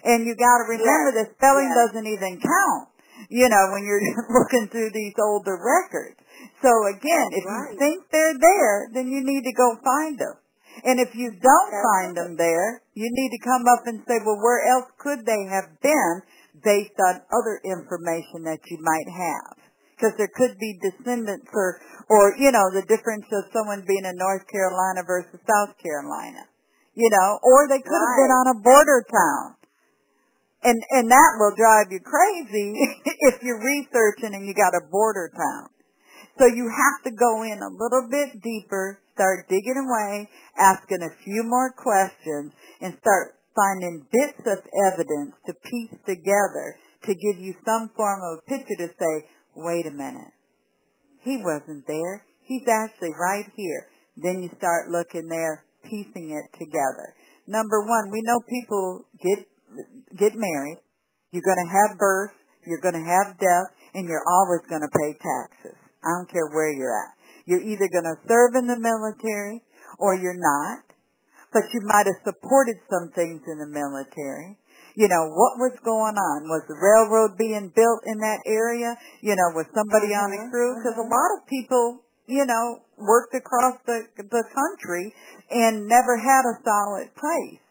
[0.02, 1.78] And you got to remember Yes, that spelling yes.
[1.86, 2.88] doesn't even count.
[3.30, 4.02] You know, when you're
[4.34, 6.18] looking through these older records.
[6.60, 10.34] So again, That's if you think they're there, then you need to go find them.
[10.82, 12.26] And if you don't That's find right.
[12.26, 15.78] them there, you need to come up and say, well, where else could they have
[15.78, 16.14] been
[16.62, 19.58] based on other information that you might have?
[19.94, 21.78] Because there could be descendants or,
[22.10, 26.46] or, you know, the difference of someone being in North Carolina versus South Carolina.
[26.94, 29.58] You know, or they could have been on a border town.
[30.62, 32.72] And, and that will drive you crazy
[33.28, 35.74] if you're researching and you got a border town.
[36.38, 40.28] So you have to go in a little bit deeper, start digging away,
[40.58, 44.58] asking a few more questions, and start finding bits of
[44.92, 46.76] evidence to piece together
[47.06, 49.14] to give you some form of a picture to say,
[49.56, 50.34] wait a minute,
[51.22, 52.24] he wasn't there.
[52.42, 53.88] He's actually right here.
[54.16, 57.14] Then you start looking there, piecing it together.
[57.46, 59.46] Number one, we know people get
[60.16, 60.78] get married.
[61.32, 62.32] You're going to have birth.
[62.66, 65.76] You're going to have death, and you're always going to pay taxes.
[66.00, 67.12] I don't care where you're at.
[67.44, 69.60] You're either going to serve in the military
[69.98, 70.84] or you're not.
[71.54, 74.58] But you might have supported some things in the military.
[74.98, 76.50] You know, what was going on?
[76.50, 78.98] Was the railroad being built in that area?
[79.22, 80.74] You know, was somebody on the Mhm, crew?
[80.74, 81.14] Because a mhm.
[81.14, 85.14] lot of people, you know, worked across the, the country
[85.50, 87.62] and never had a solid place.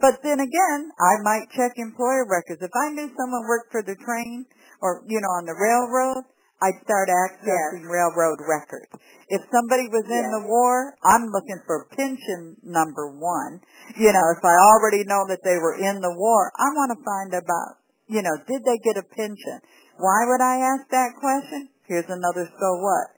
[0.00, 2.62] But then again, I might check employer records.
[2.62, 4.46] If I knew someone worked for the train
[4.80, 6.24] or, you know, on the railroad,
[6.60, 8.92] I'd start accessing railroad records.
[9.32, 10.32] If somebody was in Yes.
[10.36, 13.60] the war, I'm looking for pension number one.
[13.96, 17.04] You know, if I already know that they were in the war, I want to
[17.04, 19.60] find about, you know, did they get a pension?
[19.96, 21.70] Why would I ask that question?
[21.88, 23.08] Here's another so what.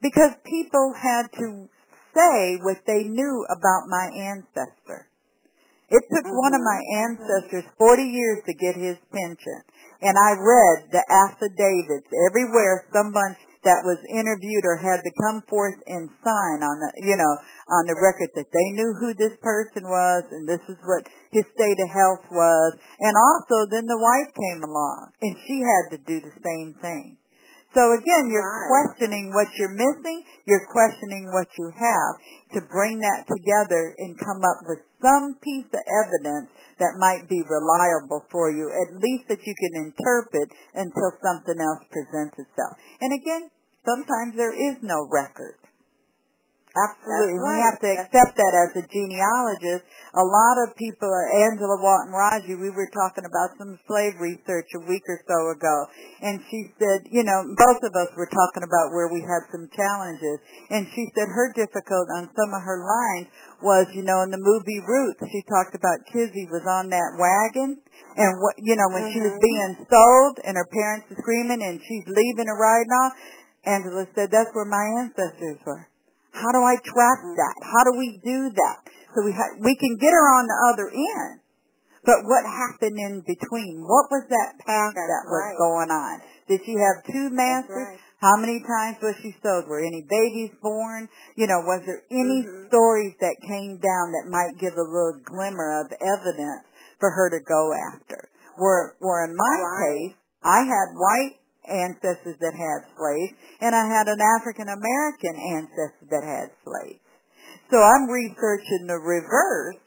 [0.00, 1.68] Because people had to
[2.14, 5.10] say what they knew about my ancestor.
[5.90, 6.70] It took one of mm-hmm.
[6.70, 9.60] my ancestors 40 years to get his pension.
[10.00, 15.76] And I read the affidavits everywhere someone that was interviewed or had to come forth
[15.84, 17.34] and sign on the, you know,
[17.68, 21.44] on the record that they knew who this person was and this is what his
[21.52, 22.80] state of health was.
[23.04, 27.19] And also then the wife came along and she had to do the same thing.
[27.74, 28.68] So again, you're Right.
[28.68, 32.14] questioning what you're missing, you're questioning what you have
[32.54, 37.42] to bring that together and come up with some piece of evidence that might be
[37.46, 42.74] reliable for you, at least that you can interpret until something else presents itself.
[43.00, 43.50] And again,
[43.86, 45.56] sometimes there is no record.
[46.70, 47.34] Absolutely.
[47.34, 49.82] That's We have to accept that as a genealogist.
[50.14, 54.70] A lot of people, are Angela Walton Raji, we were talking about some slave research
[54.78, 55.76] a week or so ago,
[56.22, 59.66] and she said, you know, both of us were talking about where we had some
[59.74, 60.38] challenges,
[60.70, 63.26] and she said her difficult on some of her lines
[63.62, 67.82] was, you know, in the movie Roots, she talked about Kizzy was on that wagon,
[68.14, 69.42] and what, you know, when she was Mhm.
[69.42, 73.12] being sold, and her parents were screaming, and she's leaving and riding off,
[73.66, 75.89] Angela said, that's where my ancestors were.
[76.32, 77.56] How do I track that?
[77.62, 78.78] How do we do that?
[79.14, 81.40] So we ha- we can get her on the other end.
[82.04, 83.84] But what happened in between?
[83.84, 85.58] What was that path That's that was right.
[85.58, 86.14] going on?
[86.48, 87.98] Did she have two masters?
[87.98, 87.98] right.
[88.20, 89.64] How many times was she sold?
[89.68, 91.08] Were any babies born?
[91.36, 92.68] You know, was there any Mhm.
[92.68, 96.64] stories that came down that might give a little glimmer of evidence
[97.00, 98.28] for her to go after?
[98.56, 100.12] Where, where in my Right.
[100.12, 101.39] case, I had white
[101.70, 107.00] ancestors that had slaves, and I had an African American ancestor that had slaves.
[107.70, 109.78] So I'm researching the reverse,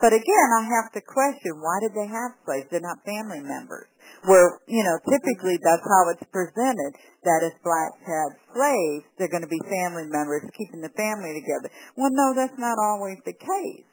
[0.00, 2.66] but again, I have to question why did they have slaves?
[2.70, 3.86] They're not family members.
[4.24, 6.92] Where, you know, typically that's how it's presented,
[7.24, 11.68] that if blacks had slaves, they're going to be family members, keeping the family together.
[11.96, 13.89] Well, no, that's not always the case.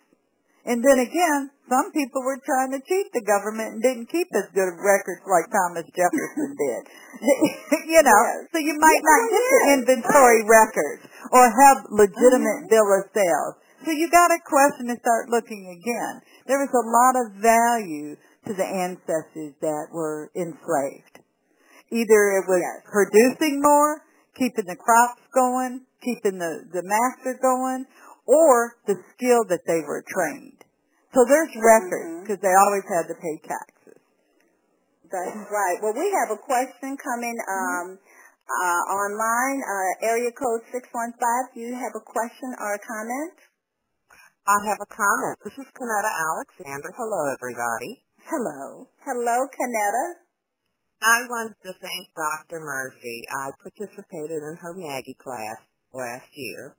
[0.67, 4.51] And then again, some people were trying to cheat the government and didn't keep as
[4.51, 6.83] good records like Thomas Jefferson did.
[7.87, 8.51] you know, Yes.
[8.51, 12.69] so you might not Oh, get the yes, inventory records or have legitimate Mhm.
[12.69, 13.55] bill of sales.
[13.87, 16.21] So you got to question and start looking again.
[16.47, 21.23] There was a lot of value to the ancestors that were enslaved.
[21.91, 22.83] Either it was Yes.
[22.91, 24.03] producing more,
[24.35, 27.85] keeping the crops going, keeping the, the master going,
[28.27, 30.56] or the skill that they were trained.
[31.13, 33.99] So there's records because they always had to pay taxes.
[35.07, 35.79] That's right.
[35.79, 37.95] Well, we have a question coming um,
[38.47, 41.55] uh, online, uh, area code 615.
[41.55, 43.35] Do you have a question or a comment?
[44.47, 45.35] I have a comment.
[45.43, 46.91] This is Kanetta Alexander.
[46.95, 48.03] Hello, everybody.
[48.23, 48.87] Hello.
[49.03, 50.27] Hello, Canetta.
[51.03, 52.59] I wanted to thank Dr.
[52.59, 53.23] Murphy.
[53.31, 55.59] I participated in her MAAGI class
[55.93, 56.75] last year,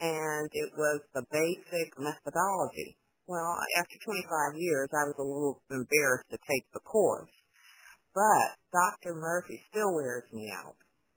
[0.00, 2.98] and it was the basic methodology.
[3.26, 7.30] Well, after 25 years, I was a little embarrassed to take the course,
[8.14, 9.14] but Dr.
[9.14, 10.76] Murphy still wears me out.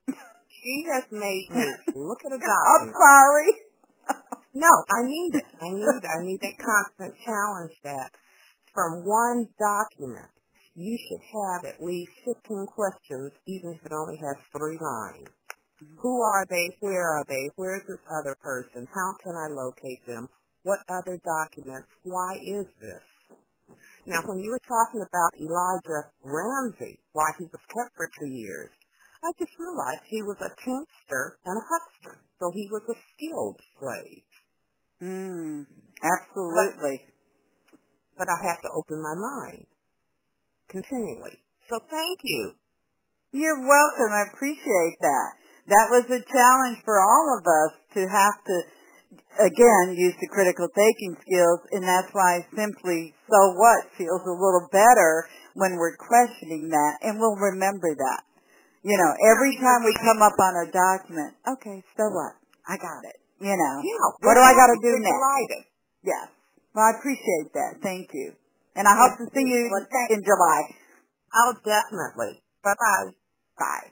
[0.09, 2.39] She has made me look at a
[2.81, 3.51] I'm sorry.
[4.53, 5.45] No, I need it.
[5.61, 6.05] I need it.
[6.09, 8.09] I need that constant challenge that
[8.73, 10.27] from one document
[10.75, 15.29] you should have at least 15 questions even if it only has three lines.
[15.83, 15.95] Mm-hmm.
[16.01, 16.75] Who are they?
[16.79, 17.49] Where are they?
[17.55, 18.87] Where's this other person?
[18.89, 20.27] How can I locate them?
[20.63, 21.87] What other documents?
[22.03, 23.03] Why is this?
[24.05, 28.69] Now, when you were talking about Elijah Ramsey, why he was kept for two years,
[29.23, 33.59] I just realized he was a teamster and a huckster, so he was a skilled
[33.79, 34.23] slave.
[35.01, 35.65] Mm,
[36.03, 37.05] absolutely.
[38.17, 39.65] but I have to open my mind
[40.67, 41.39] continually.
[41.69, 42.51] So thank you.
[43.31, 44.11] You're welcome.
[44.11, 45.29] I appreciate that.
[45.67, 48.55] That was a challenge for all of us to have to,
[49.39, 54.67] again, use the critical thinking skills, and that's why simply so what feels a little
[54.71, 58.21] better when we're questioning that, and we'll remember that.
[58.83, 62.39] You know, every time we come up on a document, okay, so what?
[62.67, 63.19] I got it.
[63.41, 64.27] You know, Yeah.
[64.27, 65.19] what do I got to do next?
[66.03, 66.27] Yes.
[66.75, 67.81] Well, I appreciate that.
[67.81, 68.35] Thank you.
[68.75, 69.67] And I hope to see you
[70.09, 70.61] in July.
[71.35, 72.41] Oh, definitely.
[72.63, 73.11] Bye bye.
[73.57, 73.91] Bye.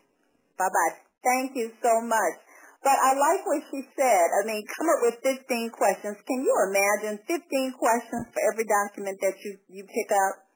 [0.57, 0.95] Bye-bye.
[1.23, 2.46] Thank you so much.
[2.87, 4.27] But I like what she said.
[4.31, 5.43] I mean, come up with 15
[5.75, 6.15] questions.
[6.23, 10.47] Can you imagine 15 questions for every document that you, you pick up?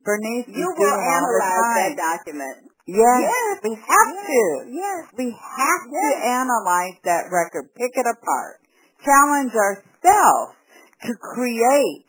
[0.00, 2.72] Bernice, You will doing all the analyze that document.
[2.88, 4.40] Yes, Yes, we have yes, to.
[4.72, 5.00] Yes.
[5.12, 6.04] We have to
[6.40, 8.64] analyze that record, pick it apart,
[9.04, 10.56] challenge ourselves
[11.04, 12.08] to create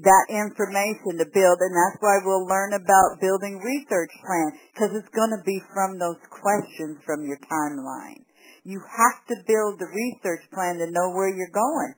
[0.00, 5.12] that information to build, and that's why we'll learn about building research plans, because it's
[5.12, 8.24] going to be from those questions from your timeline.
[8.64, 11.94] You have to build the research plan to know where you're going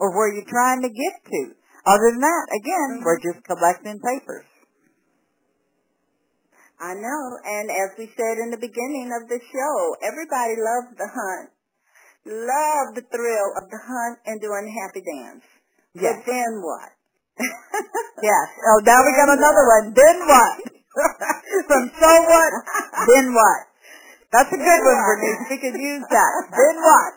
[0.00, 1.42] or where you're trying to get to.
[1.84, 3.04] Other than that, again, mm-hmm.
[3.04, 4.48] we're just collecting papers.
[6.80, 7.22] I know.
[7.44, 11.48] And as we said in the beginning of the show, everybody loves the hunt.
[12.26, 15.46] Love the thrill of the hunt and doing happy dance.
[15.94, 16.20] Yes.
[16.20, 16.90] But then what?
[18.24, 18.48] Yes.
[18.64, 19.84] Oh, now we got another what?
[19.84, 19.86] one.
[19.92, 20.56] Then what?
[21.68, 22.50] From so what?
[23.12, 23.60] Then what?
[24.32, 24.98] That's a good one.
[25.00, 25.46] Bernice.
[25.50, 26.32] We could use that.
[26.50, 27.12] Then what?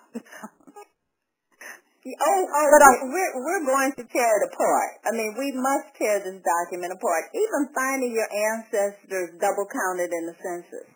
[2.10, 4.92] Oh, oh But uh, I- we're, we're going to tear it apart.
[5.06, 7.30] I mean, we must tear this document apart.
[7.36, 10.90] Even finding your ancestors double counted in the census.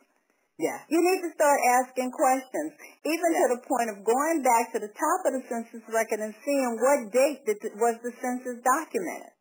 [0.57, 0.85] Yes.
[0.87, 4.93] You need to start asking questions, even to the point of going back to the
[4.93, 9.32] top of the census record and seeing what date that was the census documented.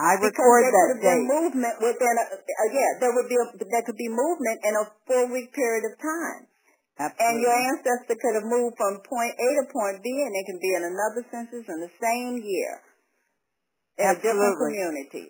[0.00, 1.28] I Because record there that could have date.
[1.28, 4.84] movement within a, uh, yeah, there would be a, there could be movement in a
[5.04, 6.48] four week period of time.
[7.00, 10.60] And your ancestor could have moved from point A to point B, and it can
[10.60, 12.74] be in another census in the same year
[13.96, 14.68] in a different Absolutely.
[14.68, 15.26] community.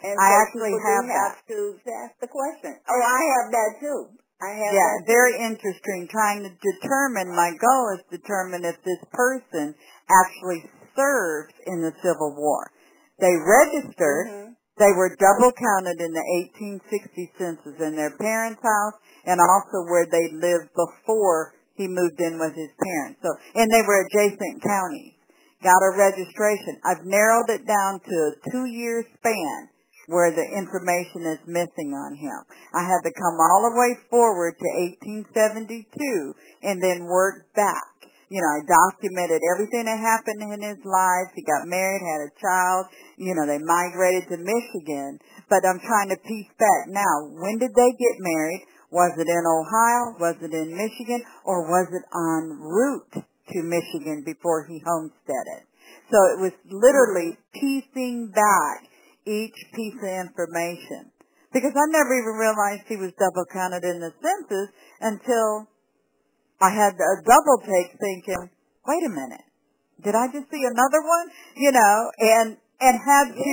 [0.00, 1.58] And I so actually people do have have to
[2.04, 2.72] ask the question.
[2.84, 4.00] Oh, I have that too.
[4.44, 5.12] I have Yeah, that too.
[5.12, 6.08] very interesting.
[6.08, 9.74] Trying to determine, my goal is determine if this person
[10.08, 12.72] actually served in the Civil War.
[13.20, 14.56] They registered, Mhm.
[14.80, 18.96] They were double counted in the 1860 census in their parents' house
[19.26, 23.20] and also where they lived before he moved in with his parents.
[23.20, 23.28] So,
[23.60, 25.20] and they were adjacent counties.
[25.62, 26.80] Got a registration.
[26.84, 29.68] I've narrowed it down to a two-year span
[30.08, 32.40] where the information is missing on him.
[32.72, 37.89] I had to come all the way forward to 1872 and then work back.
[38.30, 41.34] You know, I documented everything that happened in his life.
[41.34, 42.86] He got married, had a child.
[43.18, 45.18] You know, they migrated to Michigan.
[45.50, 47.26] But I'm trying to piece back now.
[47.34, 48.62] When did they get married?
[48.94, 50.14] Was it in Ohio?
[50.22, 51.26] Was it in Michigan?
[51.42, 55.66] Or was it en route to Michigan before he homesteaded?
[56.14, 58.86] So it was literally piecing back
[59.26, 61.10] each piece of information.
[61.50, 64.70] Because I never even realized he was double counted in the census
[65.02, 65.66] until
[66.60, 68.50] I had a double take thinking,
[68.86, 69.46] wait a minute,
[70.04, 71.26] did I just see another one?
[71.56, 73.52] You know, and, and had to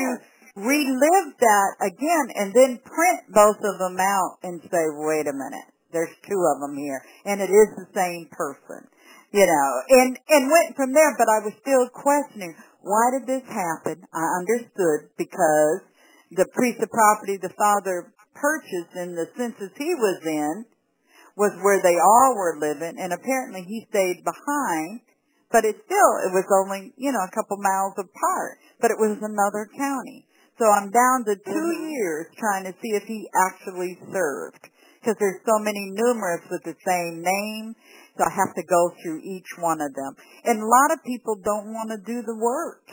[0.55, 5.69] relive that again and then print both of them out and say, wait a minute,
[5.93, 8.87] there's two of them here and it is the same person.
[9.31, 13.43] You know, and, and went from there, but I was still questioning, why did this
[13.43, 14.07] happen?
[14.15, 15.83] I understood because
[16.31, 20.65] the piece of property the father purchased in the census he was in
[21.37, 25.05] was where they all were living, and apparently he stayed behind,
[25.53, 29.21] but it still, it was only, you know, a couple miles apart, but it was
[29.21, 30.25] another county.
[30.57, 31.91] So I'm down to 2 Mhm.
[31.93, 34.67] years trying to see if he actually served,
[34.97, 37.75] because there's so many numerous with the same name,
[38.17, 40.17] so I have to go through each one of them.
[40.43, 42.89] And a lot of people don't want to do the work.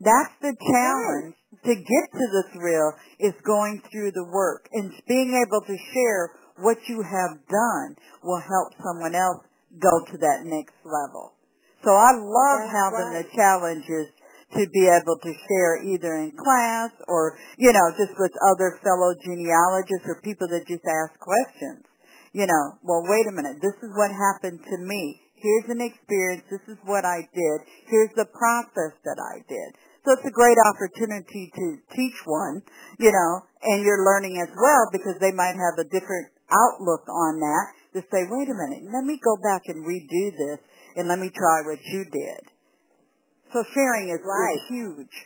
[0.00, 5.36] That's the challenge to get to the thrill is going through the work and being
[5.46, 9.44] able to share what you have done will help someone else
[9.78, 11.34] go to that next level.
[11.84, 13.24] So I love That's having right.
[13.24, 14.06] the challenges
[14.52, 19.14] to be able to share either in class or, you know, just with other fellow
[19.22, 21.86] genealogists or people that just ask questions.
[22.32, 23.58] You know, well, wait a minute.
[23.62, 25.18] This is what happened to me.
[25.34, 26.44] Here's an experience.
[26.50, 27.58] This is what I did.
[27.86, 29.70] Here's the process that I did.
[30.04, 32.62] So it's a great opportunity to teach one,
[32.98, 33.32] you know,
[33.62, 38.00] and you're learning as well because they might have a different outlook on that to
[38.10, 40.58] say, wait a minute, let me go back and redo this
[40.96, 42.42] and let me try what you did.
[43.52, 44.54] So sharing is, Right.
[44.54, 45.16] is huge.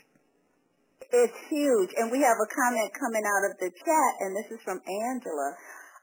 [1.12, 1.90] It's huge.
[1.96, 5.48] And we have a comment coming out of the chat, and this is from Angela.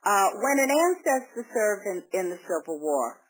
[0.05, 3.21] Uh, when an ancestor served in, in the Civil War,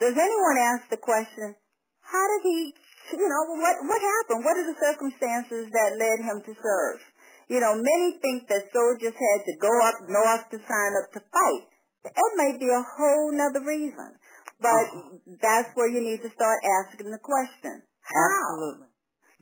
[0.00, 1.54] does anyone ask the question,
[2.00, 2.74] how did he,
[3.18, 4.44] you know, what, what happened?
[4.44, 6.98] What are the circumstances that led him to serve?
[7.46, 11.20] You know, many think that soldiers had to go up north to sign up to
[11.30, 11.66] fight.
[12.02, 14.18] That may be a whole nother reason.
[14.58, 14.84] But
[15.42, 17.82] that's where you need to start asking the question.
[18.02, 18.30] How?
[18.50, 18.90] Absolutely.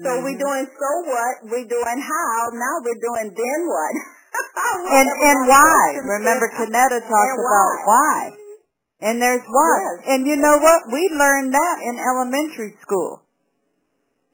[0.02, 0.42] So we're Mhm.
[0.42, 3.94] doing so what, we're doing how, now we're doing then what.
[4.90, 5.94] And and why?
[6.02, 6.50] Remember.
[6.50, 8.32] Kanetta talks about why.
[9.00, 9.78] And there's why.
[9.78, 10.04] Yes.
[10.10, 10.82] And you know what?
[10.92, 13.22] We learned that in elementary school.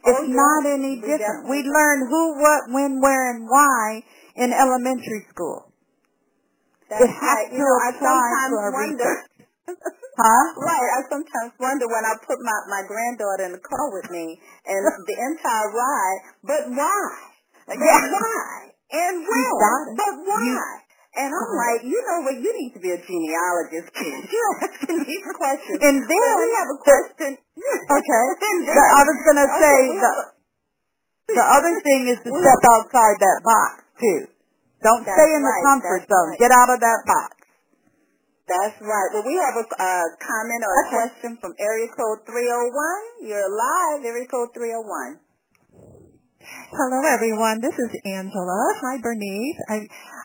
[0.00, 1.44] It's Oh, not any different.
[1.48, 4.02] We definitely- learn who, what, when, where, and why
[4.36, 5.72] in elementary school.
[6.88, 7.48] That's it has right.
[7.50, 9.12] to You know, I sometimes to wonder.
[10.20, 10.44] Huh?
[10.58, 10.90] Right.
[10.98, 14.36] I sometimes wonder when I put my, my granddaughter in the car with me
[14.66, 17.08] and the entire ride, but why?
[17.64, 18.04] But Yeah.
[18.10, 18.74] why?
[18.90, 19.96] And when?
[19.96, 20.44] But why?
[20.44, 22.36] You- and I'm like, you know what?
[22.38, 24.20] You need to be a genealogist, kid.
[24.34, 25.78] You're asking these questions.
[25.82, 27.30] And then, we have a question.
[27.98, 30.12] okay, And then- the, I was going to Okay, say the,
[31.40, 34.20] the other thing is to step outside that box too.
[34.82, 36.28] Don't That's stay in the right, comfort that's zone.
[36.32, 36.40] right.
[36.40, 37.30] Get out of that box.
[38.48, 39.08] That's right.
[39.14, 40.90] Well, we have a uh, comment or a Okay.
[40.98, 43.30] question from area code 301.
[43.30, 45.20] You're live, area code 301.
[46.40, 47.60] Hello, everyone.
[47.60, 48.60] This is Angela.
[48.80, 49.60] Hi, Bernice.
[49.68, 49.76] I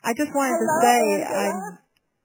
[0.08, 1.44] I just wanted Hello, to say Angela.
[1.44, 1.60] I'm.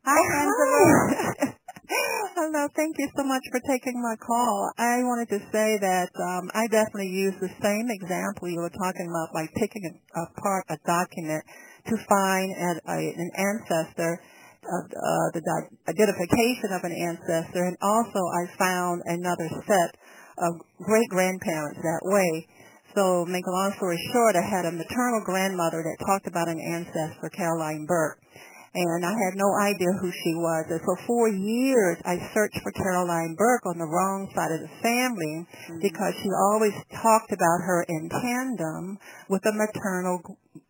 [0.06, 1.58] Hi, Angela.
[2.38, 2.62] Hello.
[2.78, 4.70] Thank you so much for taking my call.
[4.78, 9.10] I wanted to say that um, I definitely use the same example you were talking
[9.10, 11.42] about, like picking a- apart a document
[11.90, 14.22] to find an, a, an ancestor.
[14.60, 19.96] Of, uh, the di- identification of an ancestor, and also I found another set
[20.36, 22.46] of great grandparents that way.
[23.00, 26.60] So, make a long story short, I had a maternal grandmother that talked about an
[26.60, 28.20] ancestor, Caroline Burke,
[28.76, 30.68] and I had no idea who she was.
[30.68, 34.74] And for four years, I searched for Caroline Burke on the wrong side of the
[34.84, 35.80] family mm-hmm.
[35.80, 39.00] because she always talked about her in tandem
[39.32, 40.20] with the maternal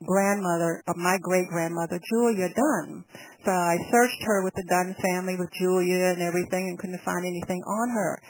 [0.06, 3.10] grandmother of my great grandmother, Julia Dunn.
[3.42, 7.26] So I searched her with the Dunn family, with Julia and everything, and couldn't find
[7.26, 8.22] anything on her.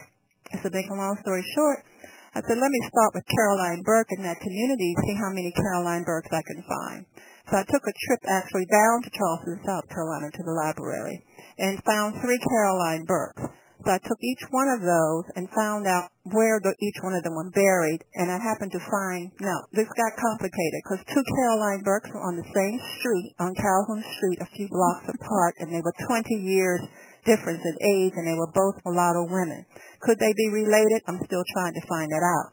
[0.65, 1.85] So, make a long story short,
[2.31, 6.07] I said, let me start with Caroline Burke in that community, see how many Caroline
[6.07, 7.03] Burkes I can find.
[7.51, 11.27] So I took a trip actually down to Charleston, South Carolina to the library
[11.59, 13.43] and found three Caroline Burkes.
[13.83, 17.25] So I took each one of those and found out where the, each one of
[17.25, 21.81] them were buried, and I happened to find, no, this got complicated because two Caroline
[21.81, 25.81] Burkes were on the same street, on Calhoun Street, a few blocks apart, and they
[25.81, 26.85] were 20 years
[27.25, 29.67] difference in age, and they were both mulatto women.
[30.01, 31.03] Could they be related?
[31.07, 32.53] I'm still trying to find that out.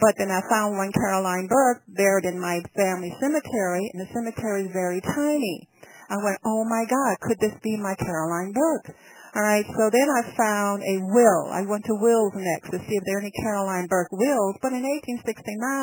[0.00, 4.64] But then I found one Caroline Burke buried in my family cemetery, and the cemetery
[4.64, 5.68] is very tiny.
[6.08, 8.96] I went, oh my God, could this be my Caroline Burke?
[9.34, 11.50] All right, so then I found a will.
[11.50, 14.70] I went to wills next to see if there are any Caroline Burke wills, but
[14.70, 15.26] in 1869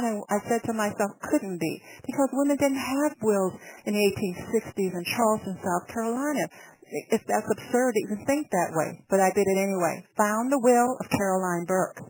[0.08, 3.52] I, I said to myself, couldn't be, because women didn't have wills
[3.84, 6.48] in the 1860s in Charleston, South Carolina.
[6.92, 10.04] If that's absurd to even think that way, but I did it anyway.
[10.18, 12.04] Found the will of Caroline Burke.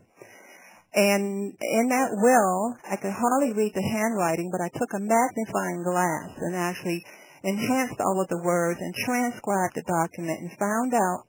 [0.92, 5.86] And in that will, I could hardly read the handwriting, but I took a magnifying
[5.86, 7.00] glass and actually
[7.44, 11.24] enhanced all of the words and transcribed the document and found out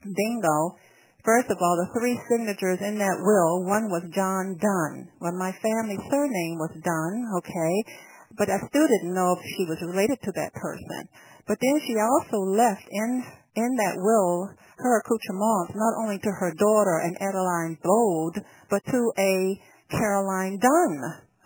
[0.00, 0.78] bingo.
[1.26, 5.10] First of all, the three signatures in that will, one was John Dunn.
[5.20, 7.74] Well, my family surname was Dunn, okay,
[8.38, 11.10] but I still didn't know if she was related to that person.
[11.46, 13.22] But then she also left in
[13.56, 19.00] in that will her accoutrements not only to her daughter and Adeline Bode, but to
[19.16, 19.56] a
[19.88, 20.94] Caroline Dunn.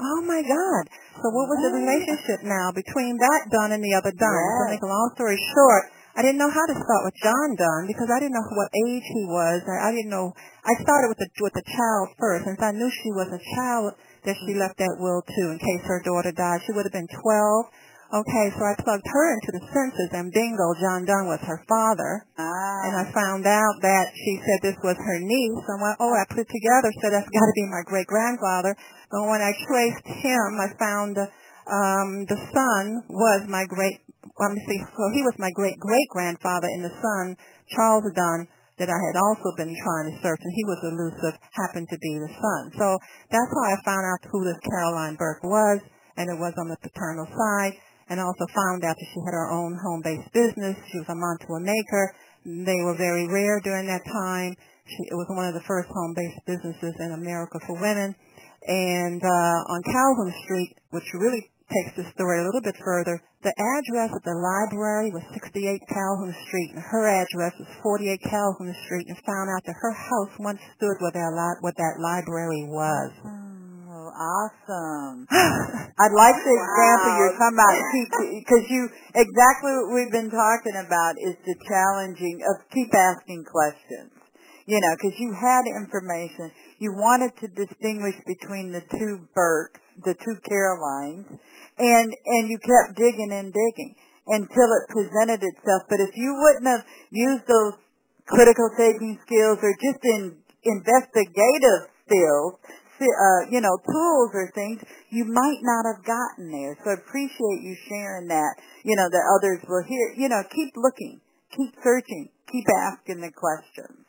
[0.01, 0.85] Oh my God!
[1.21, 4.33] So what was the relationship now between that Dunn and the other Dunn?
[4.33, 4.65] Yes.
[4.65, 7.85] To make a long story short, I didn't know how to start with John Dunn
[7.87, 9.61] because I didn't know what age he was.
[9.69, 10.33] I, I didn't know.
[10.65, 13.93] I started with the with the child first, since I knew she was a child
[14.25, 14.65] that she mm-hmm.
[14.65, 16.65] left that will to in case her daughter died.
[16.65, 17.69] She would have been twelve.
[18.11, 22.27] Okay, so I plugged her into the census, and bingo, John Dunn was her father.
[22.35, 22.83] Ah.
[22.91, 25.63] And I found out that she said this was her niece.
[25.71, 28.75] I went, oh, I put it together, said that's got to be my great grandfather.
[29.15, 31.23] But when I traced him, I found
[31.71, 34.03] um, the son was my great.
[34.35, 34.81] Well, Let me see.
[34.83, 37.39] So he was my great great grandfather, and the son
[37.71, 38.51] Charles Dunn
[38.83, 41.39] that I had also been trying to search, and he was elusive.
[41.55, 42.63] Happened to be the son.
[42.75, 42.99] So
[43.31, 45.79] that's how I found out who this Caroline Burke was,
[46.19, 47.79] and it was on the paternal side.
[48.11, 50.75] And also found out that she had her own home-based business.
[50.91, 52.05] She was a mantua maker.
[52.43, 54.59] They were very rare during that time.
[54.91, 58.19] She, it was one of the first home-based businesses in America for women.
[58.67, 63.55] And uh, on Calhoun Street, which really takes the story a little bit further, the
[63.57, 69.09] address of the library was 68 Calhoun Street, and her address was 48 Calhoun Street,
[69.09, 73.50] and found out that her house once stood where li- where that library was.
[74.01, 75.29] Oh, awesome.
[75.29, 77.77] I'd like the example you're talking about
[78.41, 84.17] because you exactly what we've been talking about is the challenging of keep asking questions.
[84.65, 86.49] You know, because you had information,
[86.81, 91.29] you wanted to distinguish between the two Burkes, the two Carolines,
[91.77, 95.85] and and you kept digging and digging until it presented itself.
[95.93, 97.77] But if you wouldn't have used those
[98.25, 102.57] critical thinking skills or just in investigative skills,
[103.09, 106.77] uh, you know, tools or things, you might not have gotten there.
[106.85, 108.53] So I appreciate you sharing that,
[108.85, 110.13] you know, that others will hear.
[110.17, 111.21] You know, keep looking,
[111.57, 114.05] keep searching, keep asking the questions.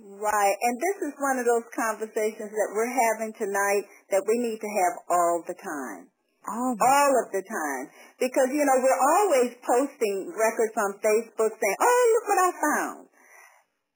[0.00, 4.58] Right, and this is one of those conversations that we're having tonight that we need
[4.58, 6.08] to have all the time.
[6.48, 7.84] All, all of the time.
[8.16, 13.00] Because, you know, we're always posting records on Facebook saying, oh, look what I found.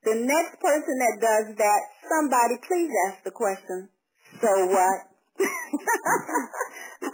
[0.05, 3.89] The next person that does that, somebody please ask the question,
[4.41, 4.99] so what?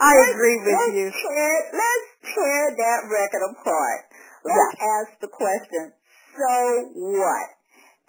[0.00, 1.08] I agree with let's you.
[1.08, 4.02] Tear, let's tear that record apart.
[4.44, 5.92] Let's ask the question,
[6.36, 6.52] so
[6.96, 7.48] what?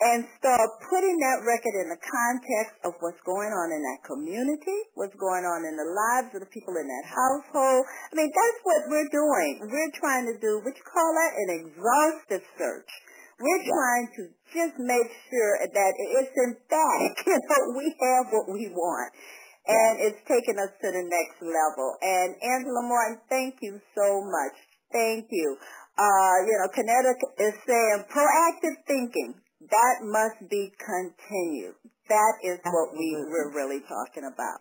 [0.01, 4.89] And start putting that record in the context of what's going on in that community,
[4.97, 7.85] what's going on in the lives of the people in that household.
[8.09, 9.61] I mean, that's what we're doing.
[9.69, 12.91] We're trying to do, what you call that, an exhaustive search.
[13.41, 14.21] We're trying to
[14.53, 17.13] just make sure that it's emphatic.
[17.25, 19.09] You know, we have what we want.
[19.65, 21.97] And it's taken us to the next level.
[22.01, 24.55] And Angela Martin, thank you so much.
[24.93, 25.57] Thank you.
[25.97, 29.35] Uh, you know, Connecticut is saying proactive thinking.
[29.69, 31.77] That must be continued.
[32.09, 34.59] That is what we, we're really talking about.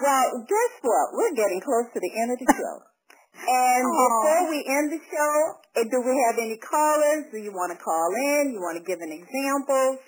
[0.00, 1.06] Well, guess what?
[1.12, 2.89] We're getting close to the end of the show.
[3.34, 7.24] And before we end the show, eh, do we have any callers?
[7.32, 8.52] Do you want to call in?
[8.52, 9.98] You want to give an example?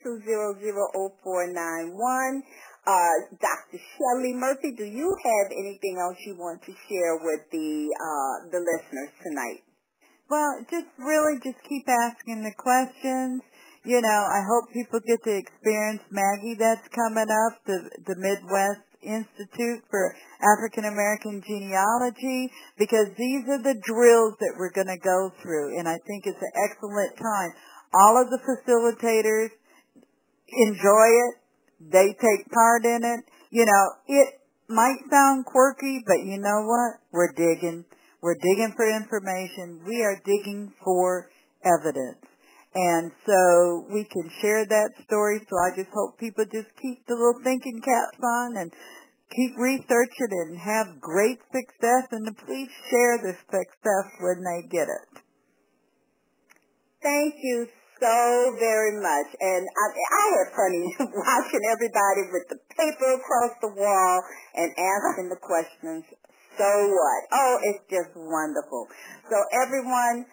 [0.00, 2.42] 646-200-0491.
[2.86, 3.82] Uh, Dr.
[3.82, 8.62] Shelley Murphy, do you have anything else you want to share with the, uh, the
[8.62, 9.66] listeners tonight?
[10.30, 13.42] Well, just really just keep asking the questions.
[13.84, 18.85] You know, I hope people get to experience MAAGI that's coming up, the, the Midwest
[19.02, 25.30] Institute for African American Genealogy, because these are the drills that we're going to go
[25.42, 27.50] through, and I think it's an excellent time.
[27.94, 29.50] All of the facilitators
[30.48, 31.34] enjoy it.
[31.80, 33.20] They take part in it.
[33.50, 37.00] You know, it might sound quirky, but you know what?
[37.12, 37.84] We're digging.
[38.20, 39.80] We're digging for information.
[39.86, 41.30] We are digging for
[41.64, 42.18] evidence.
[42.76, 45.40] And so we can share that story.
[45.48, 48.68] So I just hope people just keep the little thinking caps on and
[49.32, 52.04] keep researching and have great success.
[52.12, 55.08] And please share the success when they get it.
[57.00, 57.64] Thank you
[57.96, 58.16] so
[58.60, 59.28] very much.
[59.40, 60.72] And I, I had fun
[61.16, 64.20] watching everybody with the paper across the wall
[64.52, 66.04] and asking the questions.
[66.60, 67.20] So what?
[67.32, 68.84] Oh, it's just wonderful.
[69.32, 70.28] So everyone,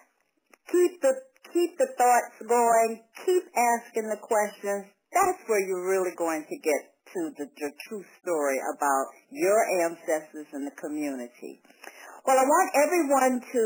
[0.68, 1.16] keep the
[1.54, 3.06] keep the thoughts going.
[3.26, 4.90] Keep asking the questions.
[5.14, 6.82] That's where you're really going to get
[7.14, 11.62] to the, the true story about your ancestors and the community.
[12.26, 13.64] Well, I want everyone to,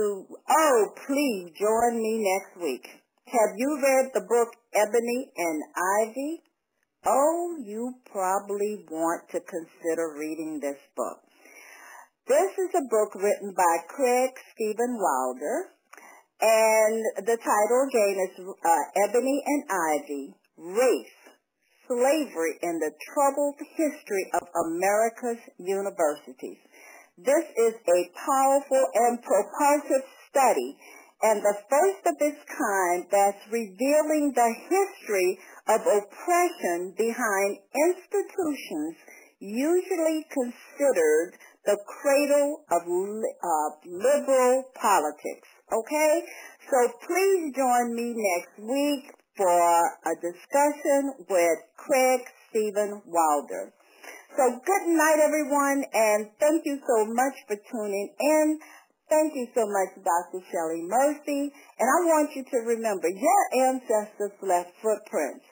[0.49, 2.85] oh, please join me next week.
[3.27, 5.59] Have you read the book Ebony and
[6.03, 6.43] Ivy?
[7.05, 11.19] Oh, you probably want to consider reading this book.
[12.27, 15.76] This is a book written by Craig Steven Wilder,
[16.41, 20.25] and the title again is uh, Ebony and Ivy,
[20.57, 21.19] Race,
[21.87, 26.61] slavery and the troubled history of America's universities.
[27.17, 30.77] This is a powerful and propulsive study
[31.23, 38.95] and the first of its kind that's revealing the history of oppression behind institutions
[39.39, 41.33] usually considered
[41.67, 45.47] the cradle of uh, liberal politics.
[45.67, 46.23] Okay?
[46.63, 49.51] So please join me next week for
[50.07, 53.75] a discussion with Craig Steven Wilder.
[54.31, 58.59] So good night, everyone, and thank you so much for tuning in.
[59.09, 60.43] Thank you so much, Dr.
[60.47, 61.51] Shelley Murphy.
[61.79, 65.43] And I want you to remember, your ancestors left footprints.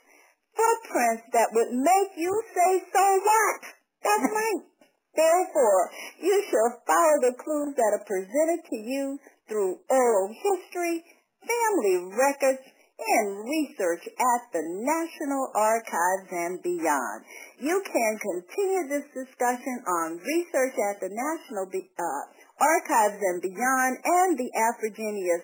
[0.56, 3.62] Footprints that would make you say, so what?
[4.04, 4.75] That's right.
[5.16, 11.04] Therefore, you shall follow the clues that are presented to you through oral history,
[11.40, 12.64] family records,
[12.96, 17.28] and research at the National Archives and beyond.
[17.60, 22.24] You can continue this discussion on research at the National uh,
[22.64, 25.44] Archives and beyond and the AfriGeneas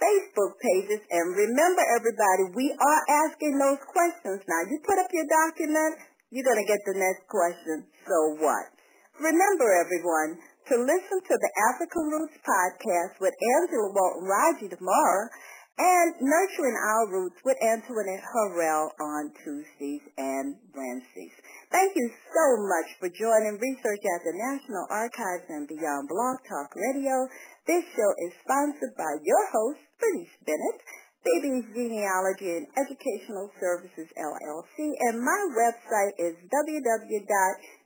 [0.00, 1.04] Facebook pages.
[1.12, 4.40] And remember, everybody, we are asking those questions.
[4.48, 6.00] Now, you put up your document,
[6.32, 7.84] you're going to get the next question.
[8.08, 8.79] So what?
[9.20, 10.40] Remember, everyone,
[10.72, 15.28] to listen to the African Roots podcast with Angela Walton Raji tomorrow
[15.76, 21.36] and Nurturing Our Roots with Antoinette Harrell on Tuesdays and Wednesdays.
[21.68, 26.72] Thank you so much for joining Research at the National Archives and Beyond Blog Talk
[26.72, 27.28] Radio.
[27.68, 30.80] This show is sponsored by your host, Bernice Bennett,
[31.20, 36.40] Baby's Genealogy and Educational Services LLC, and my website is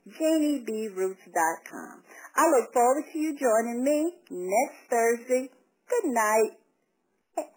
[0.07, 2.03] www.janiebroots.com.
[2.35, 5.49] I look forward to you joining me next Thursday.
[5.89, 6.51] Good night.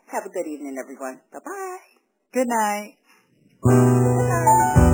[0.07, 1.21] Have a good evening, everyone.
[1.33, 1.79] Bye-bye.
[2.33, 2.97] Good night.
[3.63, 4.85] Good night.